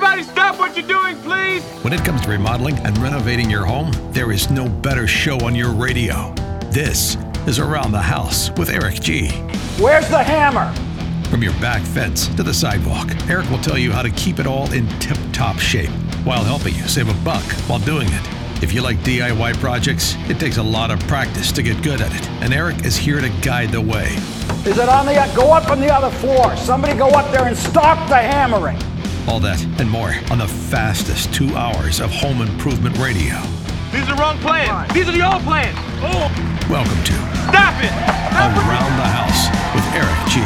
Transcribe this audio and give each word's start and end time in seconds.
Everybody 0.00 0.22
stop 0.22 0.60
what 0.60 0.76
you're 0.76 0.86
doing, 0.86 1.16
please! 1.22 1.64
When 1.82 1.92
it 1.92 2.04
comes 2.04 2.20
to 2.20 2.28
remodeling 2.30 2.78
and 2.86 2.96
renovating 2.98 3.50
your 3.50 3.64
home, 3.64 3.90
there 4.12 4.30
is 4.30 4.48
no 4.48 4.68
better 4.68 5.08
show 5.08 5.44
on 5.44 5.56
your 5.56 5.72
radio. 5.72 6.32
This 6.70 7.16
is 7.48 7.58
Around 7.58 7.90
the 7.90 8.00
House 8.00 8.52
with 8.52 8.70
Eric 8.70 9.00
G. 9.00 9.30
Where's 9.80 10.08
the 10.08 10.22
hammer? 10.22 10.72
From 11.30 11.42
your 11.42 11.52
back 11.54 11.82
fence 11.82 12.28
to 12.36 12.44
the 12.44 12.54
sidewalk, 12.54 13.10
Eric 13.28 13.50
will 13.50 13.58
tell 13.58 13.76
you 13.76 13.90
how 13.90 14.02
to 14.02 14.10
keep 14.10 14.38
it 14.38 14.46
all 14.46 14.72
in 14.72 14.86
tip 15.00 15.18
top 15.32 15.58
shape 15.58 15.90
while 16.22 16.44
helping 16.44 16.76
you 16.76 16.86
save 16.86 17.08
a 17.08 17.24
buck 17.24 17.42
while 17.66 17.80
doing 17.80 18.06
it. 18.06 18.62
If 18.62 18.72
you 18.72 18.82
like 18.82 18.98
DIY 18.98 19.54
projects, 19.54 20.14
it 20.28 20.38
takes 20.38 20.58
a 20.58 20.62
lot 20.62 20.92
of 20.92 21.00
practice 21.08 21.50
to 21.50 21.60
get 21.60 21.82
good 21.82 22.00
at 22.00 22.14
it, 22.14 22.28
and 22.40 22.54
Eric 22.54 22.84
is 22.84 22.96
here 22.96 23.20
to 23.20 23.30
guide 23.42 23.72
the 23.72 23.80
way. 23.80 24.14
Is 24.64 24.78
it 24.78 24.88
on 24.88 25.06
the 25.06 25.32
go 25.34 25.52
up 25.52 25.68
on 25.72 25.80
the 25.80 25.92
other 25.92 26.16
floor? 26.18 26.56
Somebody 26.56 26.96
go 26.96 27.08
up 27.08 27.32
there 27.32 27.48
and 27.48 27.56
stop 27.56 28.08
the 28.08 28.14
hammering. 28.14 28.78
All 29.28 29.40
that 29.40 29.62
and 29.78 29.90
more 29.90 30.14
on 30.30 30.38
the 30.38 30.48
fastest 30.48 31.34
two 31.34 31.54
hours 31.54 32.00
of 32.00 32.10
home 32.10 32.40
improvement 32.40 32.96
radio. 32.96 33.36
These 33.92 34.08
are 34.08 34.16
the 34.16 34.18
wrong 34.18 34.38
plans. 34.38 34.90
These 34.94 35.06
are 35.06 35.12
the 35.12 35.20
old 35.20 35.42
plans. 35.42 35.76
Oh, 36.00 36.32
Welcome 36.70 36.96
to 37.04 37.12
stop 37.52 37.76
it! 37.84 37.92
Stop 38.32 38.56
it! 38.56 38.64
Around 38.64 38.96
the 38.96 39.04
House 39.04 39.52
with 39.76 39.84
Eric 39.92 40.16
G. 40.32 40.40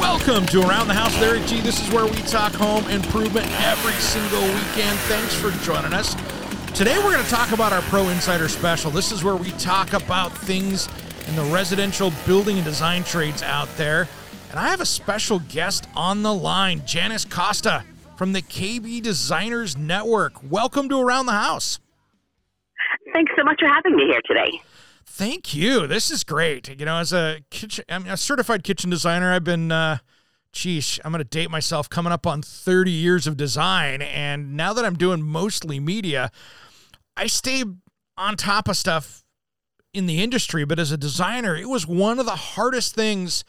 Welcome 0.00 0.46
to 0.46 0.66
Around 0.66 0.88
the 0.88 0.94
House 0.94 1.12
with 1.12 1.28
Eric 1.28 1.44
G. 1.46 1.60
This 1.60 1.86
is 1.86 1.92
where 1.92 2.06
we 2.06 2.16
talk 2.22 2.54
home 2.54 2.88
improvement 2.88 3.46
every 3.60 3.92
single 4.00 4.40
weekend. 4.40 4.98
Thanks 5.08 5.34
for 5.34 5.50
joining 5.62 5.92
us. 5.92 6.16
Today 6.78 6.96
we're 6.98 7.10
going 7.10 7.24
to 7.24 7.28
talk 7.28 7.50
about 7.50 7.72
our 7.72 7.82
Pro 7.82 8.08
Insider 8.08 8.48
Special. 8.48 8.92
This 8.92 9.10
is 9.10 9.24
where 9.24 9.34
we 9.34 9.50
talk 9.50 9.94
about 9.94 10.30
things 10.30 10.88
in 11.26 11.34
the 11.34 11.42
residential 11.52 12.12
building 12.24 12.54
and 12.54 12.64
design 12.64 13.02
trades 13.02 13.42
out 13.42 13.68
there. 13.76 14.06
And 14.50 14.60
I 14.60 14.68
have 14.68 14.80
a 14.80 14.86
special 14.86 15.40
guest 15.48 15.88
on 15.96 16.22
the 16.22 16.32
line, 16.32 16.86
Janice 16.86 17.24
Costa 17.24 17.82
from 18.16 18.32
the 18.32 18.42
KB 18.42 19.02
Designers 19.02 19.76
Network. 19.76 20.34
Welcome 20.48 20.88
to 20.90 21.00
Around 21.00 21.26
the 21.26 21.32
House. 21.32 21.80
Thanks 23.12 23.32
so 23.36 23.42
much 23.42 23.58
for 23.58 23.66
having 23.66 23.96
me 23.96 24.04
here 24.04 24.22
today. 24.24 24.60
Thank 25.04 25.52
you. 25.52 25.88
This 25.88 26.12
is 26.12 26.22
great. 26.22 26.78
You 26.78 26.86
know, 26.86 26.98
as 26.98 27.12
a 27.12 27.40
kitchen, 27.50 27.86
I'm 27.88 28.06
a 28.06 28.16
certified 28.16 28.62
kitchen 28.62 28.88
designer. 28.88 29.32
I've 29.32 29.42
been, 29.42 29.72
uh, 29.72 29.98
geez, 30.52 31.00
I'm 31.04 31.10
going 31.10 31.24
to 31.24 31.28
date 31.28 31.50
myself 31.50 31.90
coming 31.90 32.12
up 32.12 32.24
on 32.24 32.40
30 32.40 32.92
years 32.92 33.26
of 33.26 33.36
design. 33.36 34.00
And 34.00 34.56
now 34.56 34.72
that 34.74 34.84
I'm 34.84 34.94
doing 34.94 35.24
mostly 35.24 35.80
media, 35.80 36.30
I 37.18 37.26
stay 37.26 37.64
on 38.16 38.36
top 38.36 38.68
of 38.68 38.76
stuff 38.76 39.24
in 39.92 40.06
the 40.06 40.22
industry. 40.22 40.64
But 40.64 40.78
as 40.78 40.92
a 40.92 40.96
designer, 40.96 41.56
it 41.56 41.68
was 41.68 41.86
one 41.86 42.18
of 42.18 42.26
the 42.26 42.36
hardest 42.36 42.94
things 42.94 43.44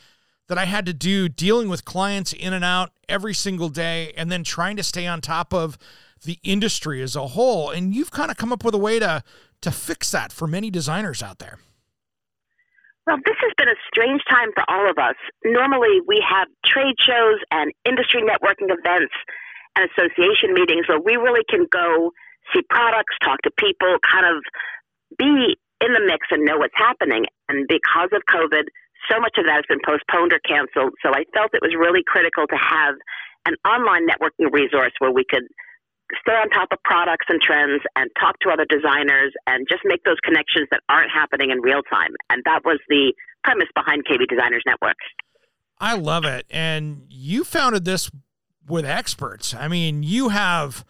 that 0.48 0.58
I 0.58 0.66
had 0.66 0.86
to 0.88 0.94
do 0.94 1.30
dealing 1.30 1.70
with 1.70 1.86
clients 1.86 2.34
in 2.34 2.54
and 2.54 2.66
out 2.66 2.92
every 3.08 3.36
single 3.36 3.70
day 3.70 4.14
and 4.18 4.32
then 4.32 4.44
trying 4.44 4.76
to 4.78 4.84
stay 4.84 5.06
on 5.06 5.22
top 5.22 5.54
of 5.54 5.78
the 6.26 6.40
industry 6.44 7.02
as 7.02 7.16
a 7.16 7.28
whole. 7.28 7.70
And 7.70 7.94
you've 7.94 8.12
kind 8.12 8.32
of 8.32 8.38
come 8.38 8.52
up 8.52 8.66
with 8.66 8.74
a 8.74 8.80
way 8.80 9.00
to 9.00 9.24
to 9.62 9.72
fix 9.72 10.10
that 10.12 10.32
for 10.32 10.48
many 10.48 10.72
designers 10.72 11.22
out 11.22 11.40
there. 11.40 11.60
Well, 13.06 13.18
this 13.26 13.36
has 13.42 13.52
been 13.58 13.68
a 13.68 13.76
strange 13.92 14.22
time 14.30 14.50
for 14.56 14.64
all 14.70 14.90
of 14.90 14.98
us. 14.98 15.16
Normally, 15.44 16.00
we 16.08 16.24
have 16.28 16.48
trade 16.66 16.96
shows 17.06 17.40
and 17.52 17.74
industry 17.84 18.22
networking 18.22 18.72
events 18.72 19.14
and 19.76 19.90
association 19.92 20.54
meetings 20.54 20.88
where 20.88 21.00
we 21.00 21.18
really 21.18 21.44
can 21.50 21.68
go 21.72 22.12
see 22.54 22.62
products, 22.70 23.16
talk 23.24 23.42
to 23.44 23.52
people, 23.58 23.98
kind 24.04 24.26
of 24.26 24.44
be 25.18 25.58
in 25.82 25.94
the 25.94 26.04
mix 26.06 26.28
and 26.32 26.46
know 26.46 26.58
what's 26.58 26.76
happening. 26.76 27.26
And 27.48 27.68
because 27.68 28.10
of 28.12 28.24
COVID, 28.30 28.68
so 29.10 29.20
much 29.20 29.38
of 29.38 29.46
that 29.46 29.64
has 29.64 29.68
been 29.70 29.82
postponed 29.84 30.34
or 30.34 30.40
canceled. 30.44 30.94
So 31.02 31.10
I 31.16 31.24
felt 31.34 31.54
it 31.54 31.64
was 31.64 31.74
really 31.78 32.04
critical 32.06 32.48
to 32.48 32.60
have 32.60 32.96
an 33.48 33.56
online 33.66 34.06
networking 34.06 34.52
resource 34.52 34.92
where 35.00 35.12
we 35.12 35.24
could 35.24 35.48
stay 36.22 36.34
on 36.34 36.50
top 36.50 36.70
of 36.72 36.80
products 36.84 37.26
and 37.30 37.42
trends 37.42 37.84
and 37.96 38.10
talk 38.20 38.40
to 38.42 38.50
other 38.50 38.66
designers 38.66 39.34
and 39.48 39.68
just 39.70 39.82
make 39.86 40.04
those 40.04 40.18
connections 40.24 40.68
that 40.72 40.82
aren't 40.90 41.12
happening 41.12 41.52
in 41.52 41.62
real 41.62 41.82
time. 41.90 42.12
And 42.30 42.42
that 42.46 42.62
was 42.66 42.80
the 42.90 43.14
premise 43.44 43.70
behind 43.76 44.06
KB 44.06 44.28
Designers 44.28 44.64
Network. 44.66 44.98
I 45.80 45.96
love 45.96 46.26
it. 46.26 46.46
And 46.50 47.06
you 47.10 47.44
founded 47.44 47.86
this 47.86 48.12
with 48.68 48.86
experts. 48.86 49.54
I 49.54 49.68
mean, 49.68 50.04
you 50.04 50.30
have 50.30 50.84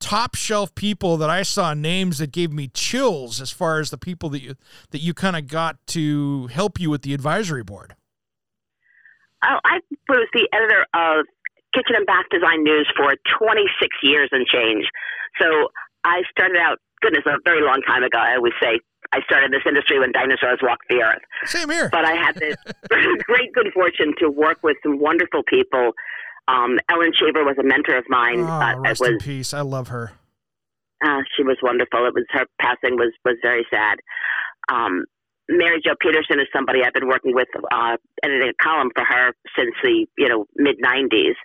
top 0.00 0.34
shelf 0.34 0.74
people 0.74 1.16
that 1.16 1.30
I 1.30 1.42
saw 1.42 1.74
names 1.74 2.18
that 2.18 2.32
gave 2.32 2.52
me 2.52 2.68
chills 2.68 3.40
as 3.40 3.50
far 3.50 3.80
as 3.80 3.90
the 3.90 3.98
people 3.98 4.28
that 4.30 4.42
you 4.42 4.54
that 4.90 5.00
you 5.00 5.14
kind 5.14 5.36
of 5.36 5.46
got 5.46 5.76
to 5.88 6.46
help 6.48 6.80
you 6.80 6.90
with 6.90 7.02
the 7.02 7.14
advisory 7.14 7.62
board. 7.62 7.94
Oh, 9.44 9.58
I 9.64 9.80
was 10.08 10.28
the 10.32 10.48
editor 10.52 10.86
of 10.94 11.26
Kitchen 11.74 11.94
and 11.96 12.06
Bath 12.06 12.26
Design 12.30 12.64
News 12.64 12.90
for 12.96 13.14
26 13.38 13.96
years 14.02 14.28
and 14.32 14.46
change. 14.46 14.86
So 15.40 15.68
I 16.04 16.22
started 16.30 16.56
out, 16.58 16.78
goodness, 17.00 17.22
a 17.26 17.36
very 17.44 17.62
long 17.62 17.80
time 17.86 18.02
ago. 18.02 18.18
I 18.18 18.36
always 18.36 18.54
say 18.60 18.80
I 19.12 19.20
started 19.22 19.52
this 19.52 19.62
industry 19.66 19.98
when 19.98 20.12
dinosaurs 20.12 20.58
walked 20.62 20.88
the 20.88 21.02
earth. 21.02 21.22
Same 21.44 21.70
here. 21.70 21.88
But 21.90 22.04
I 22.04 22.12
had 22.12 22.34
the 22.34 22.56
great 23.26 23.52
good 23.52 23.70
fortune 23.72 24.14
to 24.18 24.30
work 24.30 24.58
with 24.62 24.76
some 24.82 24.98
wonderful 24.98 25.42
people. 25.44 25.92
Um, 26.48 26.78
Ellen 26.90 27.12
Cheever 27.12 27.44
was 27.44 27.56
a 27.60 27.62
mentor 27.62 27.96
of 27.98 28.04
mine. 28.08 28.40
Oh, 28.40 28.46
uh, 28.48 28.78
rest 28.80 29.00
was, 29.00 29.10
in 29.10 29.18
peace. 29.18 29.52
I 29.52 29.60
love 29.60 29.88
her. 29.88 30.12
Uh, 31.04 31.20
she 31.36 31.44
was 31.44 31.58
wonderful. 31.62 32.06
It 32.06 32.14
was 32.14 32.24
her 32.30 32.46
passing 32.60 32.96
was 32.96 33.12
was 33.24 33.36
very 33.42 33.66
sad. 33.70 33.98
Um, 34.72 35.04
Mary 35.48 35.80
Jo 35.84 35.92
Peterson 36.00 36.40
is 36.40 36.46
somebody 36.52 36.80
I've 36.84 36.92
been 36.92 37.08
working 37.08 37.34
with, 37.34 37.48
uh, 37.72 37.96
editing 38.22 38.50
a 38.50 38.62
column 38.64 38.90
for 38.96 39.04
her 39.04 39.32
since 39.56 39.74
the 39.82 40.06
you 40.16 40.28
know 40.28 40.46
mid 40.56 40.76
'90s, 40.80 41.36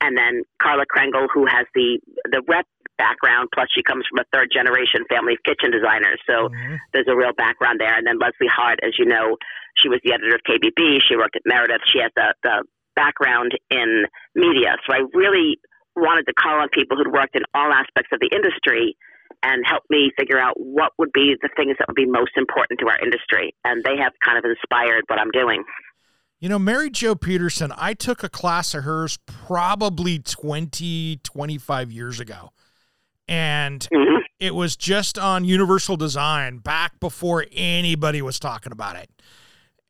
and 0.00 0.16
then 0.16 0.42
Carla 0.60 0.84
Krengle, 0.84 1.28
who 1.32 1.46
has 1.46 1.66
the 1.74 2.00
the 2.32 2.42
rep 2.48 2.66
background, 2.98 3.48
plus 3.54 3.68
she 3.72 3.82
comes 3.82 4.04
from 4.10 4.18
a 4.18 4.26
third 4.34 4.48
generation 4.52 5.04
family 5.08 5.34
of 5.34 5.38
kitchen 5.46 5.70
designers, 5.70 6.18
so 6.26 6.48
Mhm. 6.48 6.78
there's 6.92 7.06
a 7.06 7.14
real 7.14 7.32
background 7.32 7.78
there. 7.78 7.94
And 7.94 8.04
then 8.04 8.18
Leslie 8.18 8.48
Hart, 8.50 8.80
as 8.82 8.98
you 8.98 9.04
know, 9.04 9.36
she 9.76 9.88
was 9.88 10.00
the 10.02 10.12
editor 10.12 10.34
of 10.34 10.42
KBB. 10.42 10.98
She 11.06 11.14
worked 11.16 11.36
at 11.36 11.42
Meredith. 11.46 11.82
She 11.86 12.00
has 12.00 12.10
the 12.16 12.34
the 12.42 12.64
background 12.98 13.52
in 13.70 14.06
media, 14.34 14.74
so 14.82 14.92
I 14.92 15.06
really 15.14 15.60
wanted 15.94 16.26
to 16.26 16.34
call 16.34 16.58
on 16.58 16.68
people 16.70 16.96
who'd 16.96 17.12
worked 17.12 17.36
in 17.36 17.42
all 17.54 17.70
aspects 17.72 18.10
of 18.12 18.18
the 18.18 18.30
industry 18.34 18.96
and 19.42 19.62
help 19.64 19.84
me 19.88 20.10
figure 20.18 20.38
out 20.38 20.54
what 20.58 20.92
would 20.98 21.12
be 21.12 21.36
the 21.40 21.48
things 21.56 21.76
that 21.78 21.86
would 21.86 21.94
be 21.94 22.06
most 22.06 22.32
important 22.36 22.80
to 22.80 22.88
our 22.88 22.98
industry. 22.98 23.54
And 23.64 23.84
they 23.84 23.96
have 24.02 24.12
kind 24.24 24.36
of 24.36 24.44
inspired 24.44 25.04
what 25.06 25.20
I'm 25.20 25.30
doing. 25.30 25.62
You 26.40 26.48
know, 26.48 26.58
Mary 26.58 26.90
Jo 26.90 27.14
Peterson, 27.14 27.72
I 27.76 27.94
took 27.94 28.22
a 28.22 28.28
class 28.28 28.74
of 28.74 28.84
hers 28.84 29.18
probably 29.26 30.18
20, 30.18 31.20
25 31.22 31.92
years 31.92 32.20
ago. 32.20 32.50
And 33.28 33.86
Mhm. 33.92 34.22
it 34.40 34.54
was 34.54 34.76
just 34.76 35.18
on 35.18 35.44
universal 35.44 35.96
design 35.96 36.58
back 36.58 36.98
before 37.00 37.44
anybody 37.52 38.22
was 38.22 38.38
talking 38.38 38.72
about 38.72 38.96
it. 38.96 39.10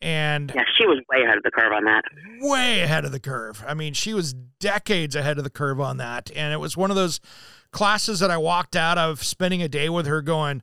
And 0.01 0.53
Yeah, 0.55 0.63
she 0.79 0.87
was 0.87 0.99
way 1.11 1.23
ahead 1.25 1.37
of 1.37 1.43
the 1.43 1.51
curve 1.51 1.73
on 1.73 1.85
that. 1.85 2.05
way 2.41 2.81
ahead 2.81 3.05
of 3.05 3.13
the 3.13 3.21
curve. 3.21 3.65
I 3.67 3.75
mean, 3.75 3.95
she 3.95 4.15
was 4.15 4.33
decades 4.33 5.17
ahead 5.17 5.39
of 5.39 5.45
the 5.45 5.51
curve 5.51 5.81
on 5.81 5.97
that. 5.97 6.31
And 6.37 6.53
it 6.53 6.59
was 6.59 6.77
one 6.77 6.91
of 6.91 6.97
those 6.97 7.21
classes 7.73 8.21
that 8.21 8.31
I 8.31 8.37
walked 8.37 8.77
out 8.77 8.97
of 8.97 9.25
spending 9.25 9.63
a 9.63 9.69
day 9.69 9.89
with 9.89 10.07
her 10.07 10.23
going, 10.23 10.63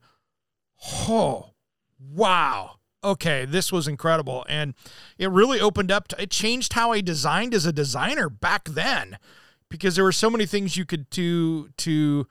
oh, 1.08 1.52
wow. 2.00 2.78
Okay, 3.04 3.46
this 3.46 3.72
was 3.72 3.88
incredible. 3.88 4.46
And 4.50 4.74
it 5.18 5.30
really 5.30 5.60
opened 5.60 5.92
up, 5.92 6.08
to, 6.10 6.22
it 6.22 6.32
changed 6.32 6.74
how 6.74 6.92
I 6.92 7.02
designed 7.02 7.54
as 7.54 7.66
a 7.66 7.74
designer 7.74 8.30
back 8.30 8.64
then 8.66 9.18
because 9.70 9.96
there 9.96 10.06
were 10.06 10.12
so 10.12 10.30
many 10.30 10.46
things 10.46 10.78
you 10.78 10.86
could 10.86 11.10
do 11.10 11.70
to, 11.78 12.26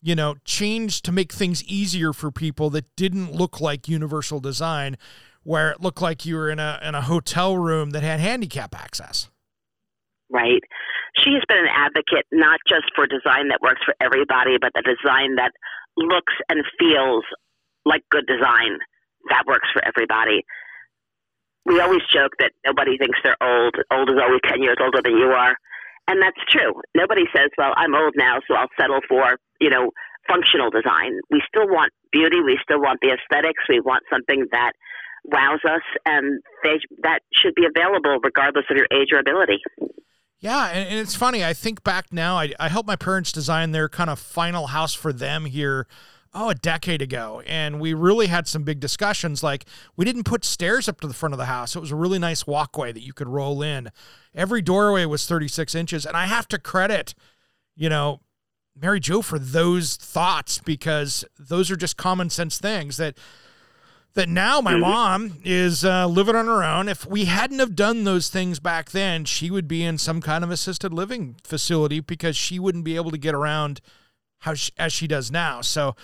you 0.00 0.14
know, 0.14 0.36
change 0.44 1.02
to 1.02 1.12
make 1.12 1.32
things 1.32 1.62
easier 1.64 2.12
for 2.12 2.30
people 2.30 2.70
that 2.70 2.94
didn't 2.96 3.32
look 3.32 3.60
like 3.60 3.88
universal 3.88 4.40
design 4.40 4.96
where 5.46 5.70
it 5.70 5.80
looked 5.80 6.02
like 6.02 6.26
you 6.26 6.34
were 6.36 6.50
in 6.50 6.58
a 6.58 6.78
in 6.82 6.94
a 6.94 7.00
hotel 7.00 7.56
room 7.56 7.90
that 7.90 8.02
had 8.02 8.18
handicap 8.20 8.74
access. 8.74 9.30
right? 10.30 10.62
She 11.22 11.30
has 11.32 11.42
been 11.48 11.58
an 11.58 11.72
advocate 11.72 12.26
not 12.32 12.58
just 12.68 12.90
for 12.94 13.06
design 13.06 13.48
that 13.48 13.60
works 13.62 13.80
for 13.84 13.94
everybody, 14.00 14.58
but 14.60 14.72
the 14.74 14.82
design 14.82 15.36
that 15.36 15.52
looks 15.96 16.34
and 16.50 16.60
feels 16.78 17.24
like 17.84 18.02
good 18.10 18.26
design 18.26 18.78
that 19.30 19.44
works 19.46 19.68
for 19.72 19.82
everybody. 19.86 20.44
We 21.64 21.80
always 21.80 22.02
joke 22.12 22.32
that 22.38 22.52
nobody 22.66 22.98
thinks 22.98 23.18
they're 23.24 23.40
old. 23.42 23.74
Old 23.90 24.10
is 24.10 24.16
always 24.20 24.40
10 24.46 24.62
years 24.62 24.76
older 24.80 25.00
than 25.02 25.16
you 25.16 25.30
are. 25.30 25.56
And 26.06 26.22
that's 26.22 26.38
true. 26.50 26.74
Nobody 26.94 27.24
says, 27.34 27.50
well, 27.58 27.72
I'm 27.76 27.94
old 27.94 28.14
now, 28.16 28.38
so 28.46 28.54
I'll 28.54 28.70
settle 28.78 29.00
for, 29.08 29.38
you 29.60 29.70
know, 29.70 29.90
functional 30.28 30.70
design. 30.70 31.18
We 31.30 31.42
still 31.48 31.66
want 31.66 31.90
beauty. 32.12 32.38
We 32.44 32.58
still 32.62 32.80
want 32.80 33.00
the 33.02 33.14
aesthetics. 33.14 33.62
We 33.68 33.80
want 33.80 34.04
something 34.10 34.46
that 34.52 34.72
wows 35.26 35.60
us, 35.64 35.82
and 36.04 36.40
they, 36.62 36.78
that 37.02 37.20
should 37.32 37.54
be 37.54 37.66
available 37.66 38.18
regardless 38.22 38.64
of 38.70 38.76
your 38.76 38.86
age 38.92 39.08
or 39.12 39.18
ability. 39.18 39.62
Yeah, 40.40 40.68
and, 40.68 40.88
and 40.88 40.98
it's 40.98 41.14
funny. 41.14 41.44
I 41.44 41.52
think 41.52 41.82
back 41.82 42.12
now. 42.12 42.36
I, 42.36 42.52
I 42.60 42.68
helped 42.68 42.86
my 42.86 42.96
parents 42.96 43.32
design 43.32 43.72
their 43.72 43.88
kind 43.88 44.10
of 44.10 44.18
final 44.18 44.68
house 44.68 44.94
for 44.94 45.12
them 45.12 45.46
here 45.46 45.86
oh, 46.36 46.50
a 46.50 46.54
decade 46.54 47.00
ago. 47.00 47.42
And 47.46 47.80
we 47.80 47.94
really 47.94 48.26
had 48.26 48.46
some 48.46 48.62
big 48.62 48.78
discussions. 48.78 49.42
Like, 49.42 49.64
we 49.96 50.04
didn't 50.04 50.24
put 50.24 50.44
stairs 50.44 50.88
up 50.88 51.00
to 51.00 51.08
the 51.08 51.14
front 51.14 51.32
of 51.32 51.38
the 51.38 51.46
house. 51.46 51.74
It 51.74 51.80
was 51.80 51.90
a 51.90 51.96
really 51.96 52.18
nice 52.18 52.46
walkway 52.46 52.92
that 52.92 53.02
you 53.02 53.14
could 53.14 53.28
roll 53.28 53.62
in. 53.62 53.90
Every 54.34 54.60
doorway 54.60 55.06
was 55.06 55.26
36 55.26 55.74
inches. 55.74 56.04
And 56.04 56.16
I 56.16 56.26
have 56.26 56.46
to 56.48 56.58
credit, 56.58 57.14
you 57.74 57.88
know, 57.88 58.20
Mary 58.78 59.00
Jo 59.00 59.22
for 59.22 59.38
those 59.38 59.96
thoughts 59.96 60.58
because 60.58 61.24
those 61.38 61.70
are 61.70 61.76
just 61.76 61.96
common 61.96 62.28
sense 62.28 62.58
things 62.58 62.98
that 62.98 63.16
that 64.16 64.28
now 64.30 64.62
my 64.62 64.72
mm-hmm. 64.72 64.80
mom 64.80 65.32
is 65.44 65.84
uh, 65.84 66.06
living 66.06 66.34
on 66.34 66.46
her 66.46 66.64
own. 66.64 66.88
If 66.88 67.06
we 67.06 67.26
hadn't 67.26 67.58
have 67.58 67.76
done 67.76 68.04
those 68.04 68.28
things 68.28 68.58
back 68.58 68.90
then, 68.90 69.26
she 69.26 69.50
would 69.50 69.68
be 69.68 69.84
in 69.84 69.98
some 69.98 70.20
kind 70.22 70.42
of 70.42 70.50
assisted 70.50 70.92
living 70.92 71.36
facility 71.44 72.00
because 72.00 72.34
she 72.34 72.58
wouldn't 72.58 72.84
be 72.84 72.96
able 72.96 73.10
to 73.10 73.18
get 73.18 73.34
around 73.34 73.80
how 74.40 74.54
she, 74.54 74.72
as 74.78 74.92
she 74.92 75.06
does 75.06 75.30
now. 75.30 75.60
So 75.60 75.94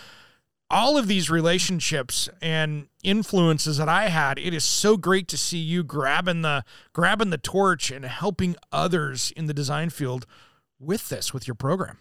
all 0.68 0.98
of 0.98 1.06
these 1.06 1.30
relationships 1.30 2.28
and 2.42 2.86
influences 3.02 3.78
that 3.78 3.88
I 3.88 4.08
had, 4.08 4.38
it 4.38 4.52
is 4.52 4.64
so 4.64 4.98
great 4.98 5.26
to 5.28 5.38
see 5.38 5.58
you 5.58 5.82
grabbing 5.82 6.42
the 6.42 6.64
grabbing 6.92 7.30
the 7.30 7.38
torch 7.38 7.90
and 7.90 8.04
helping 8.04 8.56
others 8.70 9.32
in 9.36 9.46
the 9.46 9.54
design 9.54 9.88
field 9.88 10.26
with 10.78 11.08
this 11.08 11.32
with 11.32 11.48
your 11.48 11.54
program 11.54 11.98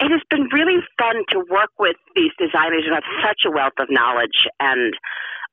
it 0.00 0.10
has 0.10 0.24
been 0.32 0.48
really 0.48 0.80
fun 0.96 1.22
to 1.30 1.44
work 1.52 1.70
with 1.78 1.96
these 2.16 2.32
designers 2.40 2.88
who 2.88 2.94
have 2.96 3.04
such 3.20 3.44
a 3.44 3.52
wealth 3.52 3.76
of 3.78 3.88
knowledge. 3.92 4.48
And 4.58 4.96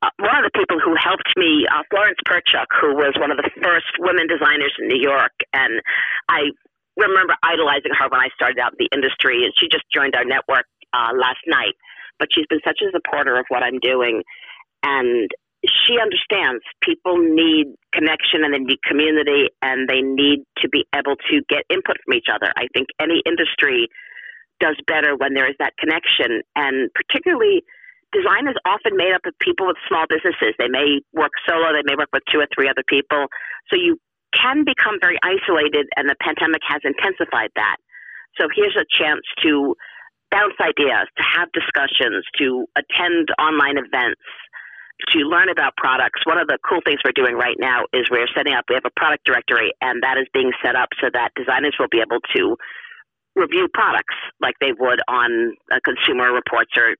uh, 0.01 0.09
one 0.23 0.39
of 0.39 0.47
the 0.47 0.55
people 0.55 0.79
who 0.79 0.95
helped 0.95 1.27
me, 1.35 1.67
uh, 1.67 1.83
Florence 1.91 2.19
Perchuk, 2.23 2.71
who 2.79 2.95
was 2.95 3.11
one 3.19 3.29
of 3.29 3.37
the 3.37 3.49
first 3.61 3.91
women 3.99 4.27
designers 4.27 4.71
in 4.79 4.87
New 4.87 5.03
York, 5.03 5.35
and 5.51 5.83
I 6.29 6.55
remember 6.95 7.35
idolizing 7.43 7.91
her 7.99 8.07
when 8.07 8.23
I 8.23 8.31
started 8.33 8.57
out 8.57 8.71
in 8.79 8.87
the 8.87 8.91
industry, 8.95 9.43
and 9.43 9.51
she 9.59 9.67
just 9.67 9.83
joined 9.93 10.15
our 10.15 10.25
network 10.25 10.65
uh, 10.95 11.11
last 11.13 11.43
night. 11.45 11.75
But 12.17 12.29
she's 12.31 12.47
been 12.49 12.63
such 12.65 12.79
a 12.81 12.89
supporter 12.89 13.37
of 13.37 13.45
what 13.49 13.61
I'm 13.61 13.77
doing, 13.77 14.23
and 14.81 15.29
she 15.65 15.99
understands 15.99 16.63
people 16.81 17.17
need 17.17 17.73
connection 17.91 18.45
and 18.45 18.53
they 18.53 18.59
need 18.59 18.77
community 18.87 19.49
and 19.61 19.89
they 19.89 20.01
need 20.01 20.45
to 20.61 20.69
be 20.69 20.85
able 20.95 21.15
to 21.29 21.41
get 21.49 21.65
input 21.69 21.97
from 22.05 22.13
each 22.13 22.29
other. 22.31 22.53
I 22.55 22.67
think 22.73 22.87
any 23.01 23.21
industry 23.25 23.89
does 24.59 24.77
better 24.87 25.15
when 25.15 25.33
there 25.33 25.49
is 25.49 25.55
that 25.59 25.73
connection. 25.77 26.41
And 26.55 26.89
particularly, 26.93 27.63
design 28.11 28.47
is 28.47 28.55
often 28.65 28.95
made 28.95 29.13
up 29.13 29.25
of 29.25 29.33
people 29.39 29.67
with 29.67 29.77
small 29.87 30.05
businesses. 30.07 30.55
They 30.57 30.69
may 30.69 31.01
work 31.13 31.31
solo, 31.47 31.73
they 31.73 31.85
may 31.85 31.95
work 31.95 32.09
with 32.13 32.23
two 32.31 32.39
or 32.39 32.47
three 32.53 32.69
other 32.69 32.83
people. 32.87 33.27
So 33.69 33.75
you 33.75 33.99
can 34.33 34.63
become 34.63 34.99
very 35.01 35.17
isolated, 35.23 35.87
and 35.95 36.09
the 36.09 36.15
pandemic 36.21 36.61
has 36.67 36.81
intensified 36.83 37.51
that. 37.55 37.77
So 38.39 38.47
here's 38.53 38.77
a 38.77 38.85
chance 38.85 39.23
to 39.43 39.75
bounce 40.29 40.55
ideas, 40.59 41.07
to 41.17 41.23
have 41.23 41.49
discussions, 41.53 42.25
to 42.37 42.67
attend 42.75 43.29
online 43.39 43.77
events, 43.79 44.21
to 45.13 45.19
learn 45.19 45.49
about 45.49 45.77
products. 45.77 46.25
One 46.25 46.37
of 46.37 46.47
the 46.47 46.57
cool 46.67 46.81
things 46.85 46.99
we're 47.05 47.15
doing 47.15 47.35
right 47.35 47.55
now 47.59 47.85
is 47.93 48.09
we're 48.09 48.27
setting 48.35 48.53
up, 48.53 48.65
we 48.67 48.75
have 48.75 48.85
a 48.85 48.99
product 48.99 49.25
directory, 49.25 49.71
and 49.81 50.03
that 50.03 50.17
is 50.17 50.27
being 50.33 50.51
set 50.63 50.75
up 50.75 50.89
so 50.99 51.07
that 51.13 51.31
designers 51.35 51.75
will 51.79 51.89
be 51.89 52.01
able 52.01 52.19
to 52.35 52.57
review 53.37 53.67
products 53.73 54.15
like 54.41 54.55
they 54.59 54.73
would 54.77 54.99
on 55.07 55.55
a 55.71 55.79
Consumer 55.81 56.33
Reports 56.33 56.71
or 56.75 56.95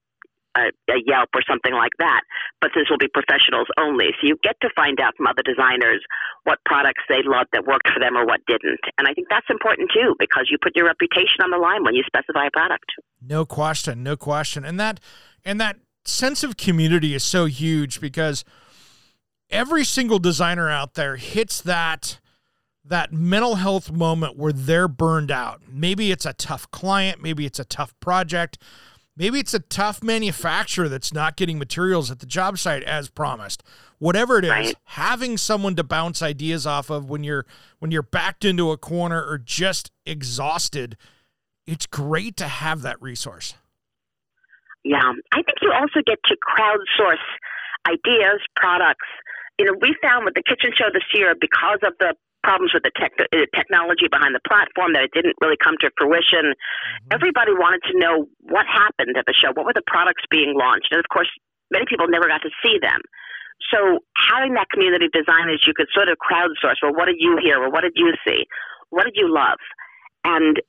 a, 0.55 0.69
a, 0.89 0.97
Yelp 1.05 1.29
or 1.33 1.41
something 1.47 1.73
like 1.73 1.93
that. 1.99 2.21
But 2.61 2.71
this 2.73 2.85
will 2.89 2.97
be 2.97 3.07
professionals 3.07 3.67
only. 3.77 4.09
So 4.19 4.27
you 4.27 4.37
get 4.41 4.55
to 4.61 4.69
find 4.75 4.99
out 4.99 5.13
from 5.17 5.27
other 5.27 5.43
designers 5.43 6.01
what 6.43 6.59
products 6.65 7.03
they 7.09 7.21
loved 7.23 7.49
that 7.53 7.65
worked 7.65 7.89
for 7.93 7.99
them 7.99 8.17
or 8.17 8.25
what 8.25 8.41
didn't. 8.47 8.79
And 8.97 9.07
I 9.07 9.13
think 9.13 9.27
that's 9.29 9.45
important 9.49 9.91
too 9.93 10.15
because 10.17 10.47
you 10.49 10.57
put 10.61 10.75
your 10.75 10.85
reputation 10.85 11.41
on 11.43 11.51
the 11.51 11.57
line 11.57 11.83
when 11.83 11.93
you 11.93 12.03
specify 12.05 12.47
a 12.47 12.51
product. 12.51 12.85
No 13.21 13.45
question, 13.45 14.03
no 14.03 14.17
question. 14.17 14.65
And 14.65 14.79
that 14.79 14.99
and 15.45 15.59
that 15.61 15.77
sense 16.05 16.43
of 16.43 16.57
community 16.57 17.13
is 17.13 17.23
so 17.23 17.45
huge 17.45 18.01
because 18.01 18.43
every 19.49 19.83
single 19.83 20.19
designer 20.19 20.69
out 20.69 20.95
there 20.95 21.17
hits 21.17 21.61
that 21.61 22.19
that 22.89 23.11
mental 23.11 23.55
health 23.55 23.91
moment 23.91 24.37
where 24.37 24.53
they're 24.53 24.87
burned 24.87 25.31
out. 25.31 25.61
Maybe 25.69 26.11
it's 26.11 26.25
a 26.25 26.33
tough 26.33 26.69
client, 26.71 27.21
maybe 27.21 27.45
it's 27.45 27.59
a 27.59 27.65
tough 27.65 27.97
project, 27.99 28.57
maybe 29.15 29.39
it's 29.39 29.53
a 29.53 29.59
tough 29.59 30.03
manufacturer 30.03 30.87
that's 30.87 31.13
not 31.13 31.35
getting 31.35 31.57
materials 31.57 32.11
at 32.11 32.19
the 32.19 32.25
job 32.25 32.57
site 32.57 32.83
as 32.83 33.09
promised. 33.09 33.63
Whatever 33.99 34.37
it 34.37 34.45
is, 34.45 34.51
right. 34.51 34.75
having 34.85 35.37
someone 35.37 35.75
to 35.75 35.83
bounce 35.83 36.21
ideas 36.21 36.67
off 36.67 36.89
of 36.89 37.09
when 37.09 37.23
you're 37.23 37.45
when 37.79 37.91
you're 37.91 38.03
backed 38.03 38.45
into 38.45 38.71
a 38.71 38.77
corner 38.77 39.23
or 39.23 39.37
just 39.37 39.91
exhausted, 40.05 40.97
it's 41.65 41.87
great 41.87 42.37
to 42.37 42.47
have 42.47 42.81
that 42.83 43.01
resource. 43.01 43.55
Yeah, 44.83 45.13
I 45.33 45.41
think 45.43 45.57
you 45.61 45.73
also 45.73 45.99
get 46.05 46.19
to 46.27 46.37
crowdsource 46.37 47.25
ideas, 47.87 48.39
products. 48.55 49.07
You 49.59 49.65
know, 49.65 49.73
we 49.81 49.95
found 50.01 50.25
with 50.25 50.35
the 50.35 50.43
kitchen 50.43 50.71
show 50.77 50.87
this 50.93 51.03
year 51.13 51.33
because 51.39 51.79
of 51.83 51.93
the 51.99 52.15
problems 52.43 52.73
with 52.73 52.83
the 52.83 52.93
tech, 52.95 53.11
uh, 53.19 53.25
technology 53.55 54.07
behind 54.09 54.35
the 54.35 54.43
platform 54.47 54.93
that 54.93 55.03
it 55.03 55.11
didn't 55.13 55.35
really 55.41 55.57
come 55.57 55.75
to 55.81 55.89
fruition. 55.97 56.53
Mm-hmm. 56.53 57.11
Everybody 57.11 57.51
wanted 57.53 57.81
to 57.91 57.93
know 57.97 58.27
what 58.45 58.65
happened 58.65 59.17
at 59.17 59.25
the 59.25 59.33
show. 59.33 59.51
What 59.53 59.65
were 59.65 59.75
the 59.75 59.85
products 59.85 60.23
being 60.29 60.53
launched? 60.55 60.89
And 60.91 60.99
of 60.99 61.09
course, 61.11 61.29
many 61.71 61.85
people 61.87 62.07
never 62.07 62.27
got 62.27 62.41
to 62.43 62.51
see 62.63 62.77
them. 62.79 63.01
So 63.73 64.05
having 64.15 64.53
that 64.53 64.69
community 64.69 65.09
design 65.11 65.49
is 65.49 65.65
you 65.65 65.73
could 65.75 65.89
sort 65.93 66.09
of 66.09 66.17
crowdsource. 66.21 66.77
Well, 66.81 66.93
what 66.93 67.05
did 67.05 67.17
you 67.19 67.37
hear? 67.41 67.59
Well, 67.59 67.71
what 67.71 67.81
did 67.81 67.93
you 67.95 68.13
see? 68.25 68.45
What 68.89 69.03
did 69.05 69.17
you 69.17 69.33
love? 69.33 69.57
And 70.23 70.61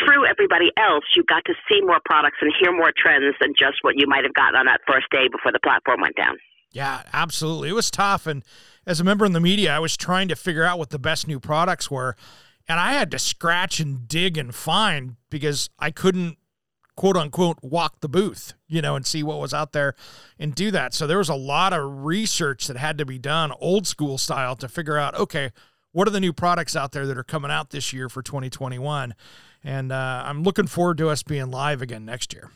through 0.00 0.24
everybody 0.24 0.70
else, 0.78 1.04
you 1.14 1.24
got 1.24 1.44
to 1.44 1.54
see 1.68 1.80
more 1.82 2.00
products 2.04 2.38
and 2.40 2.52
hear 2.58 2.72
more 2.72 2.92
trends 2.96 3.34
than 3.40 3.52
just 3.58 3.78
what 3.82 3.94
you 3.98 4.06
might 4.06 4.24
have 4.24 4.32
gotten 4.32 4.56
on 4.56 4.66
that 4.66 4.80
first 4.86 5.06
day 5.10 5.28
before 5.30 5.52
the 5.52 5.60
platform 5.60 6.00
went 6.00 6.16
down. 6.16 6.36
Yeah, 6.72 7.02
absolutely. 7.12 7.68
It 7.68 7.74
was 7.74 7.90
tough. 7.90 8.26
And 8.26 8.42
as 8.86 9.00
a 9.00 9.04
member 9.04 9.24
in 9.24 9.32
the 9.32 9.40
media, 9.40 9.74
I 9.74 9.78
was 9.78 9.96
trying 9.96 10.28
to 10.28 10.36
figure 10.36 10.64
out 10.64 10.78
what 10.78 10.90
the 10.90 10.98
best 10.98 11.26
new 11.26 11.40
products 11.40 11.90
were. 11.90 12.16
And 12.66 12.80
I 12.80 12.94
had 12.94 13.10
to 13.10 13.18
scratch 13.18 13.80
and 13.80 14.08
dig 14.08 14.38
and 14.38 14.54
find 14.54 15.16
because 15.30 15.68
I 15.78 15.90
couldn't 15.90 16.38
quote 16.96 17.16
unquote 17.16 17.58
walk 17.62 18.00
the 18.00 18.08
booth, 18.08 18.54
you 18.68 18.80
know, 18.80 18.96
and 18.96 19.06
see 19.06 19.22
what 19.22 19.38
was 19.38 19.52
out 19.52 19.72
there 19.72 19.94
and 20.38 20.54
do 20.54 20.70
that. 20.70 20.94
So 20.94 21.06
there 21.06 21.18
was 21.18 21.28
a 21.28 21.34
lot 21.34 21.72
of 21.72 22.04
research 22.04 22.66
that 22.68 22.76
had 22.76 22.98
to 22.98 23.04
be 23.04 23.18
done, 23.18 23.52
old 23.58 23.86
school 23.86 24.16
style, 24.18 24.56
to 24.56 24.68
figure 24.68 24.96
out 24.96 25.14
okay, 25.14 25.50
what 25.92 26.08
are 26.08 26.12
the 26.12 26.20
new 26.20 26.32
products 26.32 26.74
out 26.74 26.92
there 26.92 27.06
that 27.06 27.18
are 27.18 27.24
coming 27.24 27.50
out 27.50 27.70
this 27.70 27.92
year 27.92 28.08
for 28.08 28.22
2021? 28.22 29.14
And 29.62 29.92
uh, 29.92 30.22
I'm 30.26 30.42
looking 30.42 30.66
forward 30.66 30.98
to 30.98 31.08
us 31.08 31.22
being 31.22 31.50
live 31.50 31.82
again 31.82 32.04
next 32.04 32.32
year. 32.32 32.50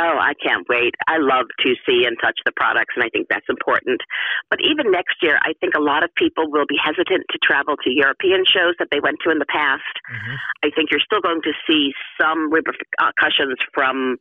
Oh, 0.00 0.16
I 0.16 0.32
can't 0.32 0.64
wait. 0.64 0.94
I 1.06 1.20
love 1.20 1.52
to 1.60 1.76
see 1.84 2.08
and 2.08 2.16
touch 2.16 2.40
the 2.48 2.56
products, 2.56 2.96
and 2.96 3.04
I 3.04 3.12
think 3.12 3.28
that's 3.28 3.44
important. 3.52 4.00
But 4.48 4.64
even 4.64 4.90
next 4.90 5.20
year, 5.20 5.36
I 5.44 5.52
think 5.60 5.76
a 5.76 5.82
lot 5.82 6.02
of 6.02 6.08
people 6.16 6.48
will 6.48 6.64
be 6.64 6.80
hesitant 6.80 7.28
to 7.28 7.38
travel 7.44 7.76
to 7.76 7.90
European 7.92 8.48
shows 8.48 8.80
that 8.80 8.88
they 8.90 9.00
went 9.00 9.20
to 9.24 9.30
in 9.30 9.36
the 9.36 9.50
past. 9.52 9.92
Mm-hmm. 10.08 10.36
I 10.64 10.68
think 10.72 10.88
you're 10.88 11.04
still 11.04 11.20
going 11.20 11.44
to 11.44 11.52
see 11.68 11.92
some 12.16 12.48
repercussions 12.48 13.60
from 13.76 14.16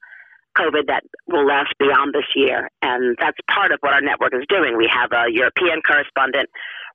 COVID 0.59 0.91
that 0.91 1.07
will 1.31 1.47
last 1.47 1.71
beyond 1.79 2.11
this 2.11 2.27
year, 2.35 2.67
and 2.81 3.15
that's 3.15 3.39
part 3.47 3.71
of 3.71 3.79
what 3.79 3.93
our 3.93 4.01
network 4.01 4.35
is 4.35 4.43
doing. 4.49 4.75
We 4.75 4.91
have 4.91 5.15
a 5.15 5.31
European 5.31 5.79
correspondent. 5.79 6.49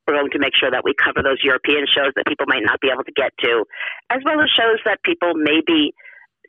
We're 0.04 0.20
going 0.20 0.30
to 0.36 0.38
make 0.38 0.52
sure 0.52 0.70
that 0.70 0.84
we 0.84 0.92
cover 0.92 1.24
those 1.24 1.40
European 1.40 1.88
shows 1.88 2.12
that 2.20 2.28
people 2.28 2.44
might 2.52 2.68
not 2.68 2.84
be 2.84 2.92
able 2.92 3.04
to 3.08 3.16
get 3.16 3.32
to, 3.48 3.64
as 4.12 4.20
well 4.28 4.36
as 4.44 4.52
shows 4.52 4.84
that 4.84 5.00
people 5.08 5.32
may 5.32 5.64
be 5.64 5.96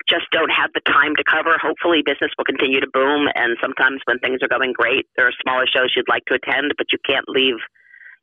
just 0.08 0.26
don't 0.32 0.52
have 0.52 0.70
the 0.74 0.82
time 0.86 1.16
to 1.18 1.24
cover. 1.24 1.58
Hopefully, 1.62 2.02
business 2.06 2.32
will 2.38 2.46
continue 2.46 2.80
to 2.80 2.88
boom. 2.94 3.28
And 3.36 3.58
sometimes 3.62 4.02
when 4.06 4.20
things 4.20 4.40
are 4.42 4.48
going 4.48 4.74
great, 4.74 5.08
there 5.18 5.28
are 5.28 5.36
smaller 5.42 5.66
shows 5.66 5.94
you'd 5.96 6.10
like 6.10 6.26
to 6.26 6.36
attend, 6.36 6.74
but 6.78 6.88
you 6.92 7.00
can't 7.06 7.26
leave. 7.28 7.58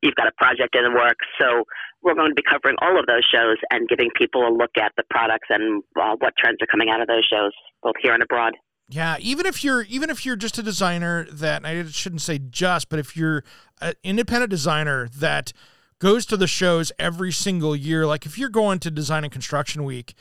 You've 0.01 0.15
got 0.15 0.27
a 0.27 0.35
project 0.37 0.75
in 0.75 0.83
the 0.83 0.91
works. 0.91 1.25
So 1.39 1.63
we're 2.01 2.15
going 2.15 2.31
to 2.31 2.35
be 2.35 2.43
covering 2.43 2.75
all 2.81 2.99
of 2.99 3.05
those 3.05 3.23
shows 3.23 3.57
and 3.71 3.87
giving 3.87 4.09
people 4.15 4.47
a 4.47 4.51
look 4.51 4.71
at 4.77 4.91
the 4.97 5.03
products 5.09 5.47
and 5.49 5.83
uh, 5.99 6.15
what 6.19 6.33
trends 6.37 6.57
are 6.61 6.67
coming 6.67 6.89
out 6.89 7.01
of 7.01 7.07
those 7.07 7.25
shows, 7.25 7.51
both 7.81 7.95
here 8.01 8.13
and 8.13 8.23
abroad. 8.23 8.53
Yeah, 8.89 9.15
even 9.19 9.45
if 9.45 9.63
you're 9.63 9.83
even 9.83 10.09
if 10.09 10.25
you're 10.25 10.35
just 10.35 10.57
a 10.57 10.63
designer 10.63 11.25
that 11.31 11.65
I 11.65 11.85
shouldn't 11.85 12.21
say 12.21 12.37
just, 12.37 12.89
but 12.89 12.99
if 12.99 13.15
you're 13.15 13.43
an 13.81 13.93
independent 14.03 14.49
designer 14.49 15.07
that 15.17 15.53
goes 15.99 16.25
to 16.27 16.37
the 16.37 16.47
shows 16.47 16.91
every 16.99 17.31
single 17.31 17.75
year, 17.75 18.05
like 18.05 18.25
if 18.25 18.37
you're 18.37 18.49
going 18.49 18.79
to 18.79 18.91
Design 18.91 19.23
and 19.23 19.31
Construction 19.31 19.85
Week 19.85 20.15